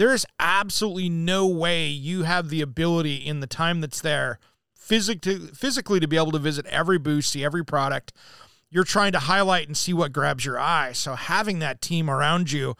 there 0.00 0.14
is 0.14 0.24
absolutely 0.38 1.10
no 1.10 1.46
way 1.46 1.86
you 1.86 2.22
have 2.22 2.48
the 2.48 2.62
ability 2.62 3.16
in 3.16 3.40
the 3.40 3.46
time 3.46 3.82
that's 3.82 4.00
there 4.00 4.38
physically 4.74 5.36
physically 5.48 6.00
to 6.00 6.08
be 6.08 6.16
able 6.16 6.32
to 6.32 6.38
visit 6.38 6.64
every 6.66 6.98
booth, 6.98 7.26
see 7.26 7.44
every 7.44 7.62
product. 7.62 8.10
You're 8.70 8.84
trying 8.84 9.12
to 9.12 9.18
highlight 9.18 9.66
and 9.66 9.76
see 9.76 9.92
what 9.92 10.14
grabs 10.14 10.46
your 10.46 10.58
eye. 10.58 10.92
So 10.92 11.16
having 11.16 11.58
that 11.58 11.82
team 11.82 12.08
around 12.08 12.50
you 12.50 12.76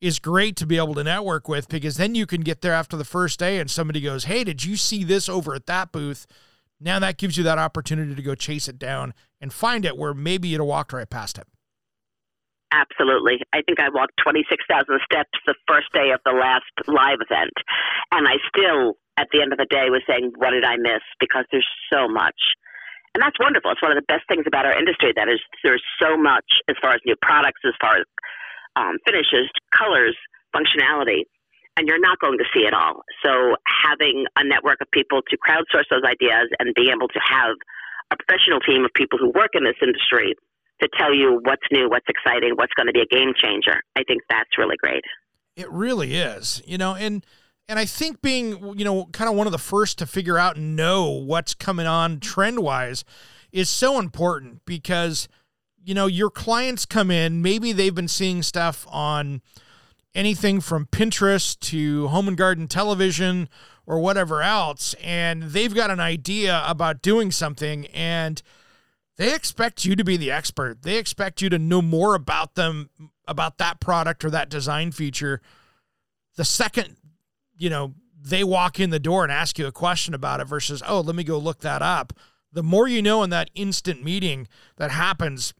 is 0.00 0.18
great 0.18 0.56
to 0.56 0.64
be 0.66 0.78
able 0.78 0.94
to 0.94 1.04
network 1.04 1.46
with 1.46 1.68
because 1.68 1.98
then 1.98 2.14
you 2.14 2.24
can 2.24 2.40
get 2.40 2.62
there 2.62 2.72
after 2.72 2.96
the 2.96 3.04
first 3.04 3.38
day 3.38 3.60
and 3.60 3.70
somebody 3.70 4.00
goes, 4.00 4.24
"Hey, 4.24 4.42
did 4.42 4.64
you 4.64 4.78
see 4.78 5.04
this 5.04 5.28
over 5.28 5.54
at 5.54 5.66
that 5.66 5.92
booth?" 5.92 6.26
Now 6.80 6.98
that 7.00 7.18
gives 7.18 7.36
you 7.36 7.44
that 7.44 7.58
opportunity 7.58 8.14
to 8.14 8.22
go 8.22 8.34
chase 8.34 8.66
it 8.66 8.78
down 8.78 9.12
and 9.42 9.52
find 9.52 9.84
it 9.84 9.98
where 9.98 10.14
maybe 10.14 10.48
you'd 10.48 10.60
have 10.60 10.66
walked 10.66 10.94
right 10.94 11.10
past 11.10 11.36
it. 11.36 11.46
Absolutely. 12.72 13.38
I 13.52 13.62
think 13.62 13.78
I 13.78 13.88
walked 13.88 14.18
26,000 14.22 14.66
steps 15.04 15.30
the 15.46 15.54
first 15.68 15.86
day 15.94 16.10
of 16.10 16.20
the 16.26 16.32
last 16.32 16.66
live 16.88 17.22
event, 17.22 17.54
and 18.10 18.26
I 18.26 18.42
still 18.50 18.98
at 19.16 19.28
the 19.32 19.40
end 19.40 19.52
of 19.52 19.58
the 19.58 19.70
day 19.70 19.88
was 19.88 20.02
saying, 20.06 20.32
What 20.36 20.50
did 20.50 20.64
I 20.64 20.76
miss? 20.76 21.02
Because 21.20 21.44
there's 21.50 21.68
so 21.92 22.08
much. 22.08 22.36
And 23.14 23.22
that's 23.22 23.38
wonderful. 23.40 23.70
It's 23.72 23.80
one 23.80 23.92
of 23.92 23.96
the 23.96 24.04
best 24.12 24.28
things 24.28 24.44
about 24.46 24.66
our 24.66 24.76
industry 24.76 25.12
that 25.16 25.28
is 25.28 25.40
there's 25.64 25.82
so 25.96 26.18
much 26.20 26.44
as 26.68 26.76
far 26.82 26.92
as 26.92 27.00
new 27.06 27.16
products, 27.22 27.62
as 27.64 27.72
far 27.80 27.96
as 27.96 28.04
um, 28.76 29.00
finishes, 29.08 29.48
colors, 29.72 30.16
functionality, 30.52 31.24
and 31.76 31.88
you're 31.88 32.00
not 32.00 32.20
going 32.20 32.36
to 32.36 32.44
see 32.52 32.68
it 32.68 32.74
all. 32.74 33.00
So 33.24 33.56
having 33.64 34.26
a 34.36 34.44
network 34.44 34.82
of 34.82 34.90
people 34.90 35.22
to 35.22 35.36
crowdsource 35.40 35.88
those 35.88 36.04
ideas 36.04 36.52
and 36.60 36.74
being 36.74 36.92
able 36.92 37.08
to 37.08 37.20
have 37.24 37.56
a 38.12 38.16
professional 38.20 38.60
team 38.60 38.84
of 38.84 38.92
people 38.92 39.18
who 39.18 39.32
work 39.32 39.56
in 39.56 39.64
this 39.64 39.80
industry 39.80 40.36
to 40.82 40.88
tell 40.98 41.14
you 41.14 41.40
what's 41.44 41.62
new, 41.72 41.88
what's 41.88 42.06
exciting, 42.08 42.52
what's 42.56 42.72
going 42.74 42.86
to 42.86 42.92
be 42.92 43.00
a 43.00 43.06
game 43.06 43.32
changer. 43.36 43.80
I 43.96 44.02
think 44.04 44.22
that's 44.28 44.50
really 44.58 44.76
great. 44.76 45.02
It 45.56 45.70
really 45.70 46.16
is. 46.16 46.62
You 46.66 46.78
know, 46.78 46.94
and 46.94 47.24
and 47.68 47.78
I 47.78 47.84
think 47.84 48.22
being, 48.22 48.78
you 48.78 48.84
know, 48.84 49.06
kind 49.06 49.28
of 49.28 49.36
one 49.36 49.46
of 49.46 49.52
the 49.52 49.58
first 49.58 49.98
to 49.98 50.06
figure 50.06 50.38
out 50.38 50.56
and 50.56 50.76
know 50.76 51.10
what's 51.10 51.54
coming 51.54 51.86
on 51.86 52.20
trend 52.20 52.60
wise 52.60 53.04
is 53.50 53.68
so 53.68 53.98
important 53.98 54.64
because, 54.66 55.28
you 55.82 55.94
know, 55.94 56.06
your 56.06 56.30
clients 56.30 56.84
come 56.86 57.10
in, 57.10 57.42
maybe 57.42 57.72
they've 57.72 57.94
been 57.94 58.08
seeing 58.08 58.42
stuff 58.42 58.86
on 58.88 59.40
anything 60.14 60.60
from 60.60 60.86
Pinterest 60.86 61.58
to 61.60 62.08
home 62.08 62.28
and 62.28 62.36
garden 62.36 62.68
television 62.68 63.48
or 63.84 64.00
whatever 64.00 64.42
else, 64.42 64.94
and 65.02 65.44
they've 65.44 65.74
got 65.74 65.90
an 65.90 66.00
idea 66.00 66.62
about 66.66 67.02
doing 67.02 67.30
something 67.30 67.86
and 67.86 68.42
they 69.16 69.34
expect 69.34 69.84
you 69.84 69.96
to 69.96 70.04
be 70.04 70.16
the 70.16 70.30
expert. 70.30 70.82
They 70.82 70.98
expect 70.98 71.40
you 71.42 71.48
to 71.48 71.58
know 71.58 71.82
more 71.82 72.14
about 72.14 72.54
them, 72.54 72.90
about 73.26 73.58
that 73.58 73.80
product 73.80 74.24
or 74.24 74.30
that 74.30 74.48
design 74.48 74.92
feature. 74.92 75.40
The 76.36 76.44
second 76.44 76.96
you 77.58 77.70
know, 77.70 77.94
they 78.20 78.44
walk 78.44 78.80
in 78.80 78.90
the 78.90 78.98
door 78.98 79.22
and 79.22 79.32
ask 79.32 79.58
you 79.58 79.66
a 79.66 79.72
question 79.72 80.14
about 80.14 80.40
it 80.40 80.46
versus, 80.46 80.82
oh, 80.86 81.00
let 81.00 81.16
me 81.16 81.24
go 81.24 81.38
look 81.38 81.60
that 81.60 81.82
up. 81.82 82.12
The 82.52 82.62
more 82.62 82.88
you 82.88 83.02
know 83.02 83.22
in 83.22 83.30
that 83.30 83.50
instant 83.54 84.02
meeting 84.02 84.48
that 84.76 84.90
happens, 84.90 85.54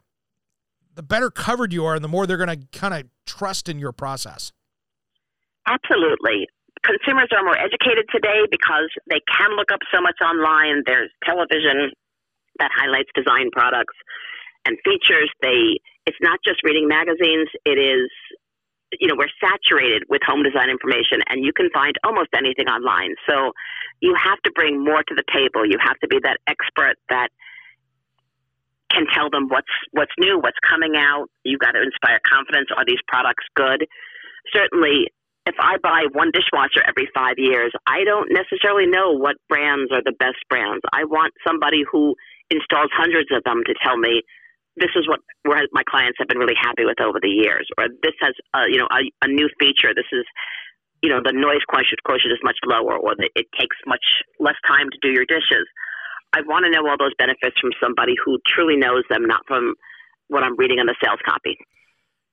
the 0.95 1.03
better 1.03 1.31
covered 1.31 1.73
you 1.73 1.85
are 1.85 1.95
and 1.95 2.05
the 2.05 2.09
more 2.09 2.27
they're 2.27 2.37
going 2.37 2.61
to 2.61 2.79
kind 2.79 2.95
of 2.95 3.05
trust 3.27 3.69
in 3.69 3.79
your 3.79 3.93
process. 3.93 4.53
Absolutely. 5.67 6.49
Consumers 6.83 7.29
are 7.33 7.43
more 7.43 7.59
educated 7.59 8.07
today 8.13 8.43
because 8.51 8.89
they 9.11 9.21
can 9.37 9.57
look 9.57 9.73
up 9.73 9.81
so 9.93 10.01
much 10.01 10.17
online. 10.23 10.83
There's 10.87 11.11
television 11.25 11.91
that 12.59 12.71
highlights 12.75 13.11
design 13.15 13.51
products 13.53 13.95
and 14.65 14.77
features. 14.85 15.31
They 15.43 15.79
it's 16.07 16.19
not 16.21 16.39
just 16.45 16.63
reading 16.63 16.89
magazines, 16.89 17.49
it 17.65 17.79
is 17.79 18.11
you 19.01 19.09
know, 19.09 19.17
we're 19.19 19.33
saturated 19.43 20.05
with 20.09 20.23
home 20.25 20.43
design 20.43 20.71
information 20.71 21.19
and 21.29 21.45
you 21.45 21.53
can 21.53 21.69
find 21.75 21.95
almost 22.05 22.31
anything 22.35 22.67
online. 22.69 23.15
So 23.29 23.53
you 24.01 24.15
have 24.15 24.41
to 24.45 24.53
bring 24.55 24.83
more 24.83 25.03
to 25.03 25.15
the 25.15 25.25
table. 25.33 25.67
You 25.67 25.77
have 25.83 25.99
to 26.01 26.09
be 26.09 26.19
that 26.23 26.39
expert 26.47 26.95
that 27.11 27.29
can 28.91 29.07
tell 29.13 29.29
them 29.29 29.49
what's 29.49 29.73
what's 29.91 30.13
new, 30.19 30.39
what's 30.39 30.59
coming 30.63 30.95
out. 30.97 31.27
You've 31.43 31.61
got 31.61 31.73
to 31.73 31.83
inspire 31.83 32.21
confidence. 32.23 32.69
Are 32.77 32.85
these 32.87 33.03
products 33.09 33.45
good? 33.55 33.87
Certainly, 34.53 35.11
if 35.47 35.55
I 35.59 35.77
buy 35.83 36.07
one 36.13 36.31
dishwasher 36.31 36.83
every 36.87 37.09
five 37.15 37.35
years, 37.39 37.73
I 37.87 38.05
don't 38.05 38.31
necessarily 38.31 38.87
know 38.87 39.13
what 39.13 39.37
brands 39.49 39.91
are 39.93 40.03
the 40.03 40.15
best 40.19 40.39
brands. 40.49 40.83
I 40.93 41.05
want 41.05 41.35
somebody 41.47 41.83
who 41.91 42.15
installs 42.51 42.91
hundreds 42.95 43.29
of 43.33 43.43
them 43.45 43.63
to 43.67 43.75
tell 43.83 43.97
me 43.97 44.23
this 44.77 44.93
is 44.95 45.09
what 45.09 45.21
my 45.45 45.83
clients 45.89 46.19
have 46.19 46.29
been 46.29 46.39
really 46.39 46.57
happy 46.59 46.85
with 46.85 47.01
over 47.01 47.19
the 47.21 47.33
years, 47.33 47.67
or 47.79 47.89
this 48.03 48.13
has 48.21 48.35
a, 48.55 48.69
you 48.69 48.79
know 48.79 48.89
a, 48.93 49.09
a 49.25 49.29
new 49.29 49.49
feature. 49.59 49.97
This 49.97 50.09
is 50.13 50.25
you 51.03 51.09
know 51.09 51.21
the 51.25 51.33
noise 51.33 51.65
quotient, 51.69 52.03
quotient 52.05 52.33
is 52.33 52.41
much 52.45 52.59
lower, 52.67 52.97
or 52.97 53.17
the, 53.17 53.31
it 53.35 53.47
takes 53.59 53.77
much 53.87 54.05
less 54.39 54.57
time 54.69 54.89
to 54.93 54.99
do 55.01 55.09
your 55.09 55.25
dishes. 55.25 55.65
I 56.35 56.43
want 56.45 56.67
to 56.67 56.71
know 56.71 56.87
all 56.89 56.99
those 56.99 57.17
benefits 57.17 57.57
from 57.61 57.71
somebody 57.81 58.13
who 58.23 58.39
truly 58.47 58.77
knows 58.77 59.05
them, 59.09 59.25
not 59.25 59.41
from 59.49 59.75
what 60.29 60.43
I'm 60.43 60.57
reading 60.57 60.79
on 60.79 60.87
the 60.87 60.97
sales 61.03 61.21
copy. 61.25 61.57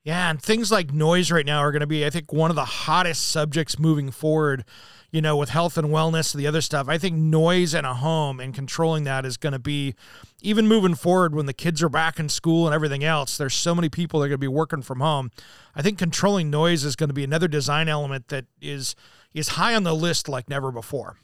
Yeah, 0.03 0.29
and 0.29 0.41
things 0.41 0.69
like 0.69 0.91
noise 0.91 1.31
right 1.31 1.45
now 1.45 1.59
are 1.59 1.71
going 1.71 1.79
to 1.79 1.87
be, 1.87 2.05
I 2.05 2.09
think, 2.09 2.33
one 2.33 2.49
of 2.49 2.57
the 2.57 2.65
hottest 2.65 3.29
subjects 3.29 3.79
moving 3.79 4.11
forward 4.11 4.65
you 5.13 5.21
know, 5.21 5.37
with 5.37 5.49
health 5.49 5.77
and 5.77 5.89
wellness, 5.89 6.33
the 6.33 6.47
other 6.47 6.59
stuff. 6.59 6.89
I 6.89 6.97
think 6.97 7.15
noise 7.15 7.75
in 7.75 7.85
a 7.85 7.93
home 7.93 8.39
and 8.39 8.51
controlling 8.51 9.03
that 9.03 9.27
is 9.27 9.37
going 9.37 9.53
to 9.53 9.59
be, 9.59 9.93
even 10.41 10.67
moving 10.67 10.95
forward 10.95 11.35
when 11.35 11.45
the 11.45 11.53
kids 11.53 11.83
are 11.83 11.87
back 11.87 12.19
in 12.19 12.29
school 12.29 12.65
and 12.65 12.73
everything 12.73 13.03
else, 13.03 13.37
there's 13.37 13.53
so 13.53 13.75
many 13.75 13.89
people 13.89 14.19
that 14.19 14.25
are 14.25 14.29
going 14.29 14.39
to 14.39 14.43
be 14.43 14.47
working 14.47 14.81
from 14.81 15.01
home. 15.01 15.29
I 15.75 15.83
think 15.83 15.99
controlling 15.99 16.49
noise 16.49 16.83
is 16.83 16.95
going 16.95 17.09
to 17.09 17.13
be 17.13 17.23
another 17.23 17.47
design 17.47 17.87
element 17.87 18.29
that 18.29 18.45
is 18.59 18.95
is 19.35 19.49
high 19.49 19.75
on 19.75 19.83
the 19.83 19.93
list 19.93 20.27
like 20.27 20.49
never 20.49 20.71
before. 20.71 21.17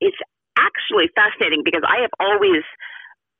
It's 0.00 0.16
actually 0.58 1.08
fascinating 1.14 1.62
because 1.64 1.82
I 1.86 2.00
have 2.02 2.10
always 2.20 2.62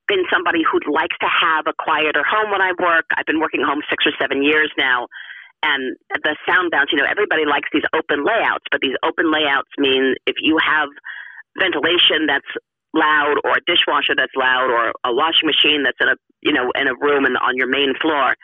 been 0.09 0.25
somebody 0.33 0.61
who 0.65 0.81
likes 0.91 1.17
to 1.21 1.29
have 1.29 1.67
a 1.67 1.73
quieter 1.79 2.23
home 2.29 2.51
when 2.51 2.63
I 2.63 2.73
work. 2.81 3.07
I've 3.17 3.27
been 3.27 3.41
working 3.41 3.63
home 3.63 3.81
six 3.91 4.05
or 4.07 4.13
seven 4.19 4.43
years 4.43 4.71
now 4.79 5.07
and 5.63 5.97
the 6.25 6.37
sound 6.49 6.71
bounce, 6.71 6.91
you 6.93 6.99
know, 6.99 7.09
everybody 7.09 7.45
likes 7.45 7.69
these 7.73 7.85
open 7.95 8.25
layouts, 8.25 8.65
but 8.71 8.81
these 8.81 8.97
open 9.05 9.31
layouts 9.31 9.69
mean 9.79 10.15
if 10.27 10.37
you 10.41 10.57
have 10.59 10.89
ventilation 11.59 12.27
that's 12.27 12.49
loud 12.95 13.37
or 13.45 13.59
a 13.59 13.63
dishwasher 13.67 14.15
that's 14.17 14.35
loud 14.35 14.71
or 14.71 14.91
a 15.05 15.15
washing 15.15 15.47
machine 15.47 15.85
that's 15.85 15.99
in 16.01 16.09
a 16.09 16.17
you 16.43 16.53
know 16.53 16.73
in 16.75 16.89
a 16.89 16.95
room 16.99 17.25
and 17.25 17.37
on 17.39 17.55
your 17.55 17.69
main 17.69 17.95
floor 18.03 18.35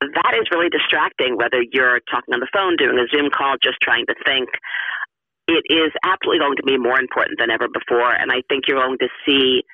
that 0.00 0.34
is 0.38 0.46
really 0.52 0.68
distracting 0.68 1.36
whether 1.36 1.62
you're 1.72 1.98
talking 2.06 2.32
on 2.32 2.38
the 2.38 2.46
phone 2.54 2.76
doing 2.76 2.98
a 2.98 3.06
zoom 3.10 3.30
call 3.30 3.56
just 3.62 3.78
trying 3.82 4.06
to 4.06 4.14
think. 4.24 4.48
It 5.48 5.64
is 5.72 5.90
absolutely 6.04 6.38
going 6.38 6.56
to 6.56 6.62
be 6.62 6.76
more 6.78 7.00
important 7.00 7.40
than 7.40 7.50
ever 7.50 7.66
before 7.66 8.12
and 8.12 8.30
i 8.30 8.42
think 8.48 8.68
you're 8.68 8.78
going 8.78 8.98
to 8.98 9.08
see 9.26 9.64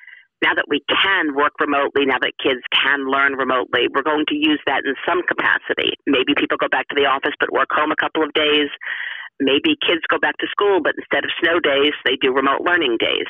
now 0.43 0.53
that 0.53 0.67
we 0.67 0.83
can 0.89 1.35
work 1.35 1.53
remotely, 1.59 2.05
now 2.05 2.19
that 2.19 2.35
kids 2.41 2.61
can 2.73 3.07
learn 3.07 3.33
remotely, 3.33 3.87
we're 3.93 4.03
going 4.05 4.25
to 4.27 4.35
use 4.35 4.59
that 4.67 4.83
in 4.85 4.95
some 5.07 5.23
capacity. 5.23 5.95
Maybe 6.05 6.35
people 6.35 6.57
go 6.57 6.67
back 6.67 6.87
to 6.89 6.95
the 6.95 7.07
office 7.07 7.33
but 7.39 7.53
work 7.53 7.71
home 7.71 7.91
a 7.91 7.99
couple 7.99 8.23
of 8.23 8.33
days. 8.33 8.67
Maybe 9.39 9.75
kids 9.79 10.03
go 10.07 10.19
back 10.19 10.37
to 10.39 10.47
school, 10.51 10.79
but 10.83 10.95
instead 10.99 11.23
of 11.23 11.31
snow 11.39 11.59
days, 11.59 11.93
they 12.03 12.15
do 12.19 12.31
remote 12.31 12.61
learning 12.61 12.97
days. 12.99 13.27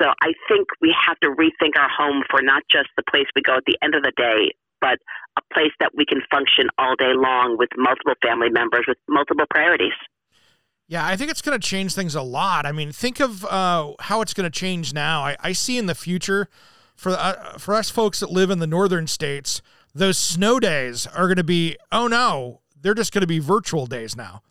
So 0.00 0.10
I 0.22 0.32
think 0.46 0.68
we 0.80 0.94
have 0.94 1.18
to 1.20 1.34
rethink 1.34 1.74
our 1.78 1.90
home 1.90 2.22
for 2.30 2.40
not 2.42 2.62
just 2.70 2.88
the 2.96 3.02
place 3.10 3.26
we 3.34 3.42
go 3.42 3.58
at 3.58 3.66
the 3.66 3.78
end 3.82 3.94
of 3.94 4.02
the 4.02 4.14
day, 4.16 4.54
but 4.80 4.98
a 5.36 5.42
place 5.54 5.74
that 5.80 5.90
we 5.94 6.06
can 6.06 6.22
function 6.30 6.70
all 6.78 6.94
day 6.94 7.14
long 7.14 7.56
with 7.58 7.70
multiple 7.76 8.14
family 8.22 8.50
members 8.50 8.84
with 8.86 8.98
multiple 9.08 9.46
priorities. 9.50 9.96
Yeah, 10.88 11.06
I 11.06 11.16
think 11.16 11.30
it's 11.30 11.42
going 11.42 11.58
to 11.58 11.66
change 11.66 11.94
things 11.94 12.14
a 12.14 12.22
lot. 12.22 12.64
I 12.64 12.72
mean, 12.72 12.92
think 12.92 13.20
of 13.20 13.44
uh, 13.44 13.92
how 14.00 14.22
it's 14.22 14.32
going 14.32 14.50
to 14.50 14.58
change 14.58 14.94
now. 14.94 15.22
I, 15.22 15.36
I, 15.38 15.52
see 15.52 15.76
in 15.76 15.84
the 15.84 15.94
future 15.94 16.48
for 16.96 17.10
uh, 17.12 17.58
for 17.58 17.74
us 17.74 17.90
folks 17.90 18.20
that 18.20 18.30
live 18.30 18.50
in 18.50 18.58
the 18.58 18.66
northern 18.66 19.06
states, 19.06 19.60
those 19.94 20.16
snow 20.16 20.58
days 20.58 21.06
are 21.06 21.26
going 21.26 21.36
to 21.36 21.44
be 21.44 21.76
oh 21.92 22.06
no, 22.06 22.62
they're 22.80 22.94
just 22.94 23.12
going 23.12 23.20
to 23.20 23.26
be 23.28 23.38
virtual 23.38 23.86
days 23.86 24.16
now. 24.16 24.42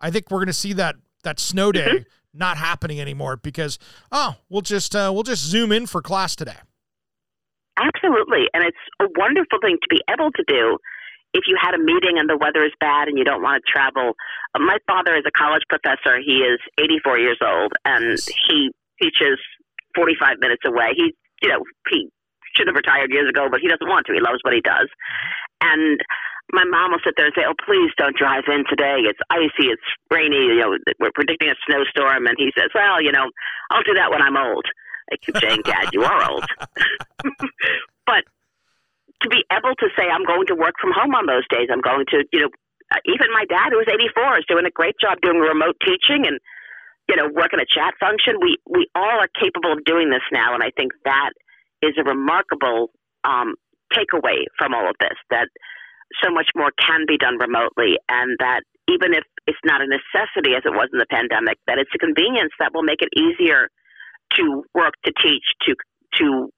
I 0.00 0.10
think 0.10 0.28
we're 0.28 0.38
going 0.38 0.48
to 0.48 0.52
see 0.52 0.72
that 0.72 0.96
that 1.22 1.38
snow 1.38 1.70
day 1.70 1.88
mm-hmm. 1.88 2.38
not 2.38 2.56
happening 2.56 3.00
anymore 3.00 3.36
because 3.36 3.78
oh, 4.10 4.34
we'll 4.48 4.62
just 4.62 4.96
uh, 4.96 5.12
we'll 5.14 5.22
just 5.22 5.44
zoom 5.44 5.70
in 5.70 5.86
for 5.86 6.02
class 6.02 6.34
today. 6.34 6.58
Absolutely, 7.76 8.48
and 8.54 8.64
it's 8.64 8.76
a 9.00 9.06
wonderful 9.16 9.58
thing 9.62 9.78
to 9.80 9.88
be 9.88 10.00
able 10.10 10.32
to 10.32 10.44
do 10.48 10.78
if 11.36 11.44
you 11.46 11.56
had 11.60 11.76
a 11.76 11.78
meeting 11.78 12.16
and 12.16 12.28
the 12.28 12.40
weather 12.40 12.64
is 12.64 12.72
bad 12.80 13.08
and 13.08 13.20
you 13.20 13.24
don't 13.24 13.44
want 13.44 13.60
to 13.60 13.64
travel. 13.68 14.16
Uh, 14.56 14.64
my 14.64 14.80
father 14.88 15.12
is 15.14 15.24
a 15.28 15.34
college 15.36 15.62
professor. 15.68 16.16
He 16.24 16.40
is 16.40 16.56
84 16.80 17.20
years 17.20 17.38
old 17.44 17.76
and 17.84 18.16
he 18.48 18.72
teaches 18.96 19.36
45 19.94 20.40
minutes 20.40 20.64
away. 20.64 20.96
He, 20.96 21.12
you 21.44 21.52
know, 21.52 21.60
he 21.92 22.08
should 22.56 22.66
have 22.66 22.76
retired 22.76 23.12
years 23.12 23.28
ago, 23.28 23.48
but 23.52 23.60
he 23.60 23.68
doesn't 23.68 23.86
want 23.86 24.08
to. 24.08 24.16
He 24.16 24.24
loves 24.24 24.40
what 24.42 24.56
he 24.56 24.64
does. 24.64 24.88
And 25.60 26.00
my 26.52 26.64
mom 26.64 26.92
will 26.92 27.04
sit 27.04 27.14
there 27.16 27.26
and 27.26 27.34
say, 27.36 27.44
"Oh, 27.44 27.58
please 27.66 27.92
don't 27.98 28.16
drive 28.16 28.44
in 28.48 28.64
today. 28.68 29.04
It's 29.04 29.18
icy. 29.28 29.68
It's 29.68 29.82
rainy. 30.10 30.56
You 30.56 30.60
know, 30.60 30.78
we're 31.00 31.12
predicting 31.12 31.50
a 31.50 31.58
snowstorm." 31.66 32.26
And 32.26 32.36
he 32.38 32.52
says, 32.56 32.70
"Well, 32.74 33.02
you 33.02 33.10
know, 33.10 33.28
I'll 33.70 33.82
do 33.82 33.94
that 33.94 34.10
when 34.10 34.22
I'm 34.22 34.36
old." 34.36 34.64
I 35.12 35.16
keep 35.16 35.36
saying, 35.38 35.62
"Dad, 35.64 35.90
you 35.92 36.04
are 36.04 36.30
old." 36.30 36.44
but 38.06 38.24
to 39.22 39.28
be 39.28 39.44
able 39.52 39.74
to 39.78 39.88
say, 39.96 40.08
I'm 40.08 40.24
going 40.24 40.46
to 40.48 40.54
work 40.54 40.74
from 40.80 40.92
home 40.92 41.14
on 41.14 41.26
those 41.26 41.46
days. 41.48 41.68
I'm 41.72 41.80
going 41.80 42.04
to, 42.12 42.24
you 42.32 42.40
know, 42.40 42.50
uh, 42.92 43.02
even 43.06 43.32
my 43.32 43.44
dad, 43.48 43.72
who 43.72 43.78
was 43.78 43.88
84, 43.88 44.38
is 44.38 44.44
doing 44.48 44.66
a 44.66 44.70
great 44.70 44.94
job 45.00 45.18
doing 45.22 45.38
remote 45.38 45.76
teaching 45.82 46.26
and, 46.26 46.38
you 47.08 47.16
know, 47.16 47.28
working 47.32 47.58
a 47.58 47.66
chat 47.66 47.94
function. 47.98 48.38
We 48.40 48.58
we 48.68 48.86
all 48.94 49.18
are 49.18 49.30
capable 49.38 49.72
of 49.72 49.84
doing 49.84 50.10
this 50.10 50.22
now, 50.30 50.54
and 50.54 50.62
I 50.62 50.70
think 50.76 50.92
that 51.04 51.30
is 51.82 51.94
a 51.98 52.04
remarkable 52.04 52.90
um, 53.24 53.54
takeaway 53.92 54.46
from 54.58 54.74
all 54.74 54.88
of 54.88 54.96
this. 55.00 55.18
That 55.30 55.48
so 56.22 56.30
much 56.30 56.50
more 56.54 56.70
can 56.78 57.06
be 57.06 57.18
done 57.18 57.38
remotely, 57.38 57.98
and 58.08 58.36
that 58.38 58.62
even 58.88 59.14
if 59.14 59.24
it's 59.46 59.58
not 59.64 59.82
a 59.82 59.86
necessity 59.86 60.54
as 60.54 60.62
it 60.64 60.74
was 60.74 60.88
in 60.92 60.98
the 60.98 61.10
pandemic, 61.10 61.58
that 61.66 61.78
it's 61.78 61.90
a 61.94 61.98
convenience 61.98 62.52
that 62.58 62.70
will 62.74 62.86
make 62.86 63.02
it 63.02 63.10
easier 63.18 63.68
to 64.34 64.62
work, 64.74 64.94
to 65.04 65.12
teach, 65.22 65.46
to 65.66 65.74
to 66.18 66.50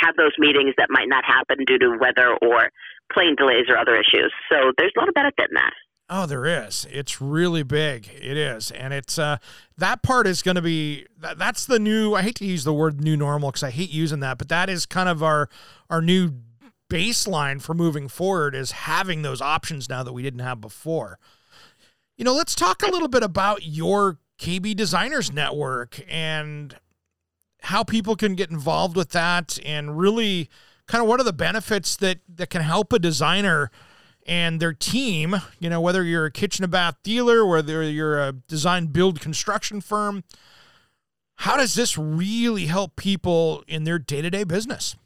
have 0.00 0.16
those 0.16 0.32
meetings 0.38 0.74
that 0.78 0.88
might 0.90 1.08
not 1.08 1.24
happen 1.24 1.64
due 1.66 1.78
to 1.78 1.96
weather 2.00 2.36
or 2.42 2.70
plane 3.12 3.36
delays 3.36 3.66
or 3.68 3.76
other 3.76 3.94
issues. 3.94 4.32
So 4.50 4.72
there's 4.78 4.92
a 4.96 5.00
lot 5.00 5.08
of 5.08 5.14
benefit 5.14 5.50
in 5.50 5.54
that. 5.54 5.72
Oh, 6.08 6.26
there 6.26 6.44
is. 6.44 6.86
It's 6.90 7.20
really 7.22 7.62
big. 7.62 8.06
It 8.20 8.36
is, 8.36 8.70
and 8.70 8.92
it's 8.92 9.18
uh, 9.18 9.38
that 9.78 10.02
part 10.02 10.26
is 10.26 10.42
going 10.42 10.56
to 10.56 10.62
be 10.62 11.06
that, 11.18 11.38
that's 11.38 11.64
the 11.64 11.78
new. 11.78 12.14
I 12.14 12.22
hate 12.22 12.34
to 12.36 12.44
use 12.44 12.64
the 12.64 12.72
word 12.72 13.00
new 13.00 13.16
normal 13.16 13.50
because 13.50 13.62
I 13.62 13.70
hate 13.70 13.90
using 13.90 14.20
that, 14.20 14.36
but 14.36 14.48
that 14.48 14.68
is 14.68 14.84
kind 14.84 15.08
of 15.08 15.22
our 15.22 15.48
our 15.88 16.02
new 16.02 16.32
baseline 16.92 17.62
for 17.62 17.72
moving 17.72 18.08
forward 18.08 18.54
is 18.54 18.72
having 18.72 19.22
those 19.22 19.40
options 19.40 19.88
now 19.88 20.02
that 20.02 20.12
we 20.12 20.22
didn't 20.22 20.40
have 20.40 20.60
before. 20.60 21.18
You 22.18 22.24
know, 22.26 22.34
let's 22.34 22.54
talk 22.54 22.82
a 22.82 22.90
little 22.90 23.08
bit 23.08 23.22
about 23.22 23.64
your 23.64 24.18
KB 24.38 24.76
Designers 24.76 25.32
Network 25.32 26.04
and 26.06 26.76
how 27.62 27.84
people 27.84 28.16
can 28.16 28.34
get 28.34 28.50
involved 28.50 28.96
with 28.96 29.10
that 29.10 29.58
and 29.64 29.96
really 29.96 30.50
kind 30.86 31.00
of 31.00 31.08
what 31.08 31.20
are 31.20 31.24
the 31.24 31.32
benefits 31.32 31.96
that 31.96 32.18
that 32.28 32.50
can 32.50 32.62
help 32.62 32.92
a 32.92 32.98
designer 32.98 33.70
and 34.26 34.60
their 34.60 34.72
team, 34.72 35.36
you 35.58 35.68
know, 35.68 35.80
whether 35.80 36.04
you're 36.04 36.26
a 36.26 36.30
kitchen 36.30 36.64
and 36.64 36.70
bath 36.70 36.96
dealer, 37.02 37.44
whether 37.44 37.82
you're 37.82 38.20
a 38.20 38.32
design 38.32 38.86
build 38.86 39.20
construction 39.20 39.80
firm, 39.80 40.22
how 41.36 41.56
does 41.56 41.74
this 41.74 41.98
really 41.98 42.66
help 42.66 42.94
people 42.96 43.64
in 43.66 43.84
their 43.84 43.98
day-to-day 43.98 44.44
business? 44.44 44.96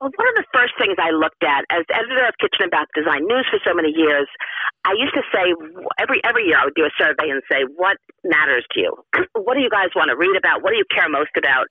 Well, 0.00 0.10
one 0.10 0.28
of 0.28 0.36
the 0.36 0.48
first 0.52 0.74
things 0.76 0.98
I 0.98 1.10
looked 1.14 1.42
at 1.46 1.64
as 1.70 1.86
editor 1.94 2.26
of 2.26 2.34
Kitchen 2.42 2.66
and 2.66 2.72
Bath 2.74 2.90
Design 2.94 3.24
News 3.24 3.46
for 3.48 3.62
so 3.64 3.72
many 3.72 3.94
years, 3.94 4.26
I 4.84 4.92
used 4.98 5.14
to 5.14 5.24
say 5.32 5.54
every 5.96 6.20
every 6.26 6.44
year 6.44 6.58
I 6.58 6.66
would 6.66 6.76
do 6.76 6.84
a 6.84 6.92
survey 6.98 7.30
and 7.30 7.40
say, 7.50 7.64
"What 7.78 7.96
matters 8.26 8.66
to 8.74 8.80
you? 8.80 8.92
what 9.38 9.54
do 9.54 9.62
you 9.62 9.70
guys 9.70 9.94
want 9.96 10.10
to 10.10 10.16
read 10.18 10.36
about? 10.36 10.62
What 10.62 10.70
do 10.74 10.76
you 10.76 10.84
care 10.92 11.08
most 11.08 11.32
about?" 11.38 11.66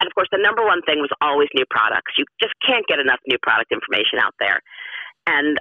And 0.00 0.06
of 0.06 0.14
course, 0.14 0.30
the 0.32 0.40
number 0.40 0.64
one 0.64 0.80
thing 0.86 1.02
was 1.02 1.10
always 1.20 1.50
new 1.52 1.66
products. 1.68 2.14
You 2.16 2.24
just 2.40 2.54
can't 2.64 2.86
get 2.86 3.00
enough 3.02 3.20
new 3.26 3.38
product 3.42 3.74
information 3.74 4.22
out 4.22 4.32
there. 4.38 4.62
And 5.26 5.58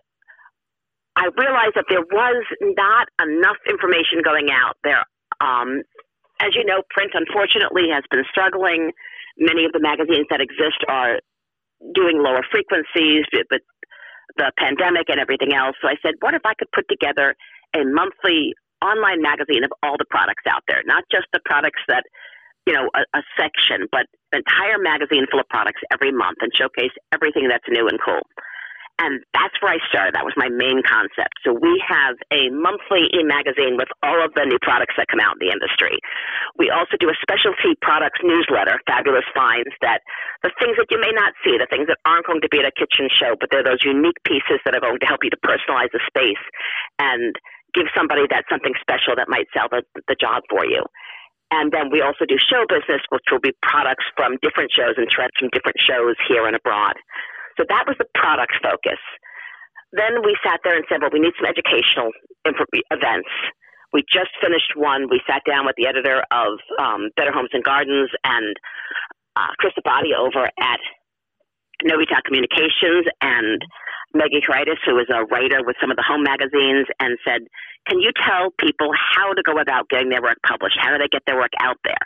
I 1.16 1.28
realized 1.38 1.76
that 1.76 1.86
there 1.90 2.02
was 2.08 2.46
not 2.62 3.10
enough 3.22 3.58
information 3.68 4.22
going 4.24 4.50
out 4.50 4.78
there. 4.84 5.04
Um, 5.42 5.82
as 6.40 6.56
you 6.56 6.64
know, 6.64 6.82
print 6.90 7.12
unfortunately 7.14 7.90
has 7.92 8.04
been 8.10 8.24
struggling. 8.30 8.92
Many 9.38 9.66
of 9.66 9.72
the 9.74 9.80
magazines 9.82 10.28
that 10.30 10.42
exist 10.42 10.82
are 10.88 11.20
doing 11.92 12.24
lower 12.24 12.42
frequencies, 12.50 13.26
but 13.50 13.60
the 14.38 14.52
pandemic 14.58 15.10
and 15.10 15.20
everything 15.20 15.54
else. 15.54 15.76
So 15.82 15.88
I 15.88 15.96
said, 16.02 16.16
what 16.22 16.34
if 16.34 16.42
I 16.46 16.54
could 16.56 16.72
put 16.74 16.86
together 16.90 17.36
a 17.76 17.84
monthly 17.84 18.54
online 18.82 19.22
magazine 19.22 19.64
of 19.64 19.72
all 19.84 19.96
the 19.98 20.08
products 20.10 20.44
out 20.50 20.64
there, 20.68 20.82
not 20.86 21.04
just 21.12 21.28
the 21.34 21.40
products 21.46 21.82
that, 21.88 22.04
you 22.68 22.74
know, 22.74 22.90
a, 22.96 23.04
a 23.18 23.22
section, 23.40 23.88
but 23.92 24.08
an 24.32 24.42
entire 24.44 24.80
magazine 24.80 25.26
full 25.30 25.40
of 25.40 25.48
products 25.50 25.82
every 25.92 26.12
month 26.12 26.38
and 26.42 26.52
showcase 26.56 26.92
everything 27.12 27.48
that's 27.48 27.68
new 27.70 27.88
and 27.88 28.00
cool. 28.04 28.24
And 29.02 29.26
that's 29.34 29.58
where 29.58 29.74
I 29.74 29.82
started. 29.90 30.14
That 30.14 30.24
was 30.24 30.38
my 30.38 30.54
main 30.54 30.86
concept. 30.86 31.42
So 31.42 31.50
we 31.50 31.82
have 31.82 32.14
a 32.30 32.54
monthly 32.54 33.10
e-magazine 33.10 33.74
with 33.74 33.90
all 34.06 34.22
of 34.22 34.38
the 34.38 34.46
new 34.46 34.62
products 34.62 34.94
that 35.02 35.10
come 35.10 35.18
out 35.20 35.42
in 35.42 35.50
the 35.50 35.52
industry. 35.52 35.98
We 36.62 36.70
also 36.70 36.94
do 37.02 37.10
a 37.10 37.18
specialty 37.18 37.74
products 37.82 38.22
newsletter, 38.22 38.78
Fabulous 38.86 39.26
Finds, 39.34 39.74
that 39.82 40.06
the 40.46 40.54
things 40.62 40.78
that 40.78 40.94
you 40.94 41.02
may 41.02 41.10
not 41.10 41.34
see, 41.42 41.58
the 41.58 41.66
things 41.66 41.90
that 41.90 41.98
aren't 42.06 42.30
going 42.30 42.46
to 42.46 42.52
be 42.54 42.62
at 42.62 42.70
a 42.70 42.76
kitchen 42.78 43.10
show, 43.10 43.34
but 43.34 43.50
they're 43.50 43.66
those 43.66 43.82
unique 43.82 44.22
pieces 44.30 44.62
that 44.62 44.78
are 44.78 44.84
going 44.84 45.02
to 45.02 45.10
help 45.10 45.26
you 45.26 45.34
to 45.34 45.42
personalize 45.42 45.90
the 45.90 46.02
space 46.06 46.44
and 47.02 47.34
give 47.74 47.90
somebody 47.98 48.30
that 48.30 48.46
something 48.46 48.78
special 48.78 49.18
that 49.18 49.26
might 49.26 49.50
sell 49.58 49.74
the, 49.74 49.82
the 50.06 50.16
job 50.22 50.46
for 50.54 50.70
you. 50.70 50.86
And 51.50 51.74
then 51.74 51.90
we 51.90 52.02
also 52.02 52.26
do 52.26 52.38
show 52.38 52.66
business, 52.70 53.02
which 53.10 53.26
will 53.30 53.42
be 53.42 53.54
products 53.62 54.06
from 54.18 54.38
different 54.42 54.70
shows 54.70 54.98
and 54.98 55.10
trends 55.10 55.34
from 55.38 55.50
different 55.50 55.78
shows 55.82 56.14
here 56.30 56.46
and 56.46 56.56
abroad. 56.56 56.94
So 57.58 57.66
that 57.70 57.86
was 57.88 57.96
the 58.00 58.08
product 58.16 58.54
focus. 58.62 59.00
Then 59.94 60.26
we 60.26 60.36
sat 60.42 60.62
there 60.64 60.76
and 60.76 60.86
said, 60.90 61.02
well, 61.02 61.14
we 61.14 61.20
need 61.20 61.38
some 61.38 61.46
educational 61.46 62.12
events. 62.46 63.30
We 63.94 64.02
just 64.10 64.34
finished 64.42 64.74
one. 64.76 65.06
We 65.10 65.22
sat 65.30 65.46
down 65.46 65.66
with 65.70 65.76
the 65.78 65.86
editor 65.86 66.26
of 66.34 66.58
um, 66.82 67.14
Better 67.16 67.32
Homes 67.32 67.54
and 67.54 67.64
Gardens 67.64 68.10
and 68.26 68.58
uh, 69.36 69.54
Chris 69.60 69.74
Abbate 69.78 70.18
over 70.18 70.50
at 70.60 70.82
Novita 71.86 72.24
Communications 72.26 73.06
and 73.22 73.62
Maggie 74.14 74.42
Karitis, 74.42 74.82
who 74.86 74.98
is 74.98 75.08
a 75.14 75.26
writer 75.26 75.62
with 75.66 75.76
some 75.82 75.92
of 75.92 75.98
the 75.98 76.06
home 76.06 76.24
magazines, 76.24 76.88
and 77.00 77.18
said, 77.26 77.42
Can 77.88 78.00
you 78.00 78.12
tell 78.14 78.50
people 78.60 78.90
how 78.94 79.34
to 79.34 79.42
go 79.42 79.58
about 79.60 79.90
getting 79.90 80.10
their 80.10 80.22
work 80.22 80.38
published? 80.46 80.78
How 80.80 80.92
do 80.92 80.98
they 80.98 81.10
get 81.10 81.24
their 81.26 81.38
work 81.38 81.54
out 81.60 81.78
there? 81.84 82.02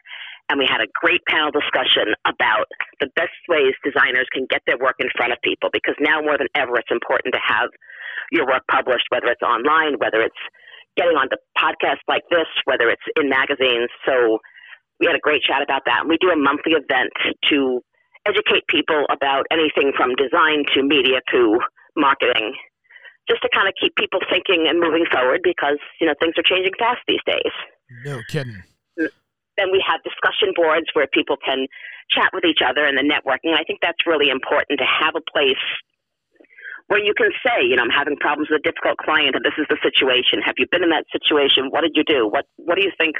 And 0.49 0.59
we 0.59 0.67
had 0.67 0.79
a 0.79 0.87
great 0.95 1.21
panel 1.27 1.51
discussion 1.51 2.15
about 2.23 2.71
the 2.99 3.07
best 3.15 3.35
ways 3.51 3.75
designers 3.83 4.27
can 4.31 4.47
get 4.49 4.61
their 4.65 4.77
work 4.79 4.95
in 4.99 5.07
front 5.15 5.33
of 5.33 5.39
people 5.43 5.69
because 5.71 5.95
now 5.99 6.21
more 6.21 6.37
than 6.37 6.47
ever 6.55 6.79
it's 6.79 6.91
important 6.91 7.35
to 7.35 7.41
have 7.43 7.69
your 8.31 8.47
work 8.47 8.63
published, 8.71 9.07
whether 9.09 9.27
it's 9.27 9.43
online, 9.43 9.99
whether 9.99 10.23
it's 10.23 10.39
getting 10.95 11.15
onto 11.19 11.35
podcasts 11.59 12.03
like 12.07 12.23
this, 12.31 12.47
whether 12.65 12.89
it's 12.89 13.03
in 13.19 13.29
magazines. 13.29 13.91
So 14.07 14.39
we 14.99 15.07
had 15.07 15.15
a 15.15 15.23
great 15.23 15.43
chat 15.43 15.61
about 15.61 15.83
that. 15.85 16.07
And 16.07 16.09
we 16.09 16.17
do 16.19 16.31
a 16.31 16.39
monthly 16.39 16.73
event 16.73 17.11
to 17.51 17.83
educate 18.25 18.67
people 18.67 19.05
about 19.11 19.45
anything 19.51 19.91
from 19.95 20.15
design 20.15 20.63
to 20.73 20.83
media 20.83 21.19
to 21.31 21.59
marketing, 21.95 22.55
just 23.29 23.41
to 23.43 23.49
kind 23.53 23.67
of 23.67 23.73
keep 23.79 23.95
people 23.95 24.19
thinking 24.31 24.67
and 24.67 24.79
moving 24.79 25.05
forward 25.11 25.41
because, 25.43 25.79
you 25.99 26.07
know, 26.07 26.15
things 26.19 26.33
are 26.37 26.43
changing 26.43 26.73
fast 26.79 26.99
these 27.07 27.23
days. 27.25 27.53
No 28.03 28.19
kidding. 28.27 28.63
Then 29.57 29.71
we 29.71 29.83
have 29.85 30.03
discussion 30.05 30.53
boards 30.55 30.87
where 30.93 31.07
people 31.11 31.37
can 31.37 31.67
chat 32.09 32.29
with 32.33 32.45
each 32.45 32.61
other 32.63 32.85
and 32.85 32.97
the 32.97 33.03
networking. 33.03 33.57
I 33.57 33.63
think 33.65 33.79
that's 33.81 34.05
really 34.05 34.29
important 34.29 34.79
to 34.79 34.87
have 34.87 35.15
a 35.17 35.25
place 35.25 35.61
where 36.87 37.03
you 37.03 37.13
can 37.13 37.31
say, 37.43 37.67
you 37.67 37.75
know, 37.75 37.83
I'm 37.83 37.91
having 37.91 38.15
problems 38.15 38.47
with 38.49 38.63
a 38.63 38.63
difficult 38.63 38.97
client 38.97 39.35
and 39.35 39.43
this 39.43 39.57
is 39.59 39.67
the 39.67 39.77
situation. 39.83 40.39
Have 40.45 40.55
you 40.57 40.67
been 40.71 40.83
in 40.83 40.89
that 40.95 41.03
situation? 41.11 41.67
What 41.69 41.81
did 41.81 41.93
you 41.95 42.03
do? 42.07 42.27
What 42.27 42.45
what 42.55 42.75
do 42.75 42.83
you 42.83 42.91
think 42.97 43.15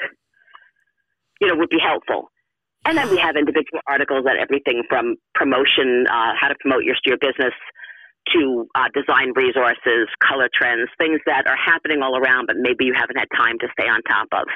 you 1.42 1.48
know 1.48 1.56
would 1.56 1.70
be 1.70 1.82
helpful? 1.84 2.32
And 2.86 2.98
then 2.98 3.10
we 3.10 3.18
have 3.18 3.36
individual 3.36 3.84
articles 3.86 4.24
on 4.24 4.40
everything 4.40 4.84
from 4.88 5.18
promotion, 5.36 6.08
uh, 6.08 6.32
how 6.40 6.48
to 6.48 6.56
promote 6.62 6.84
your 6.86 6.96
your 7.06 7.18
business, 7.18 7.52
to 8.34 8.68
uh, 8.76 8.88
design 8.94 9.34
resources, 9.36 10.08
color 10.24 10.50
trends, 10.54 10.90
things 10.98 11.20
that 11.26 11.48
are 11.48 11.58
happening 11.60 12.02
all 12.02 12.18
around, 12.18 12.48
but 12.48 12.56
maybe 12.58 12.86
you 12.86 12.94
haven't 12.96 13.18
had 13.18 13.28
time 13.36 13.60
to 13.60 13.68
stay 13.78 13.88
on 13.88 14.02
top 14.04 14.28
of. 14.32 14.48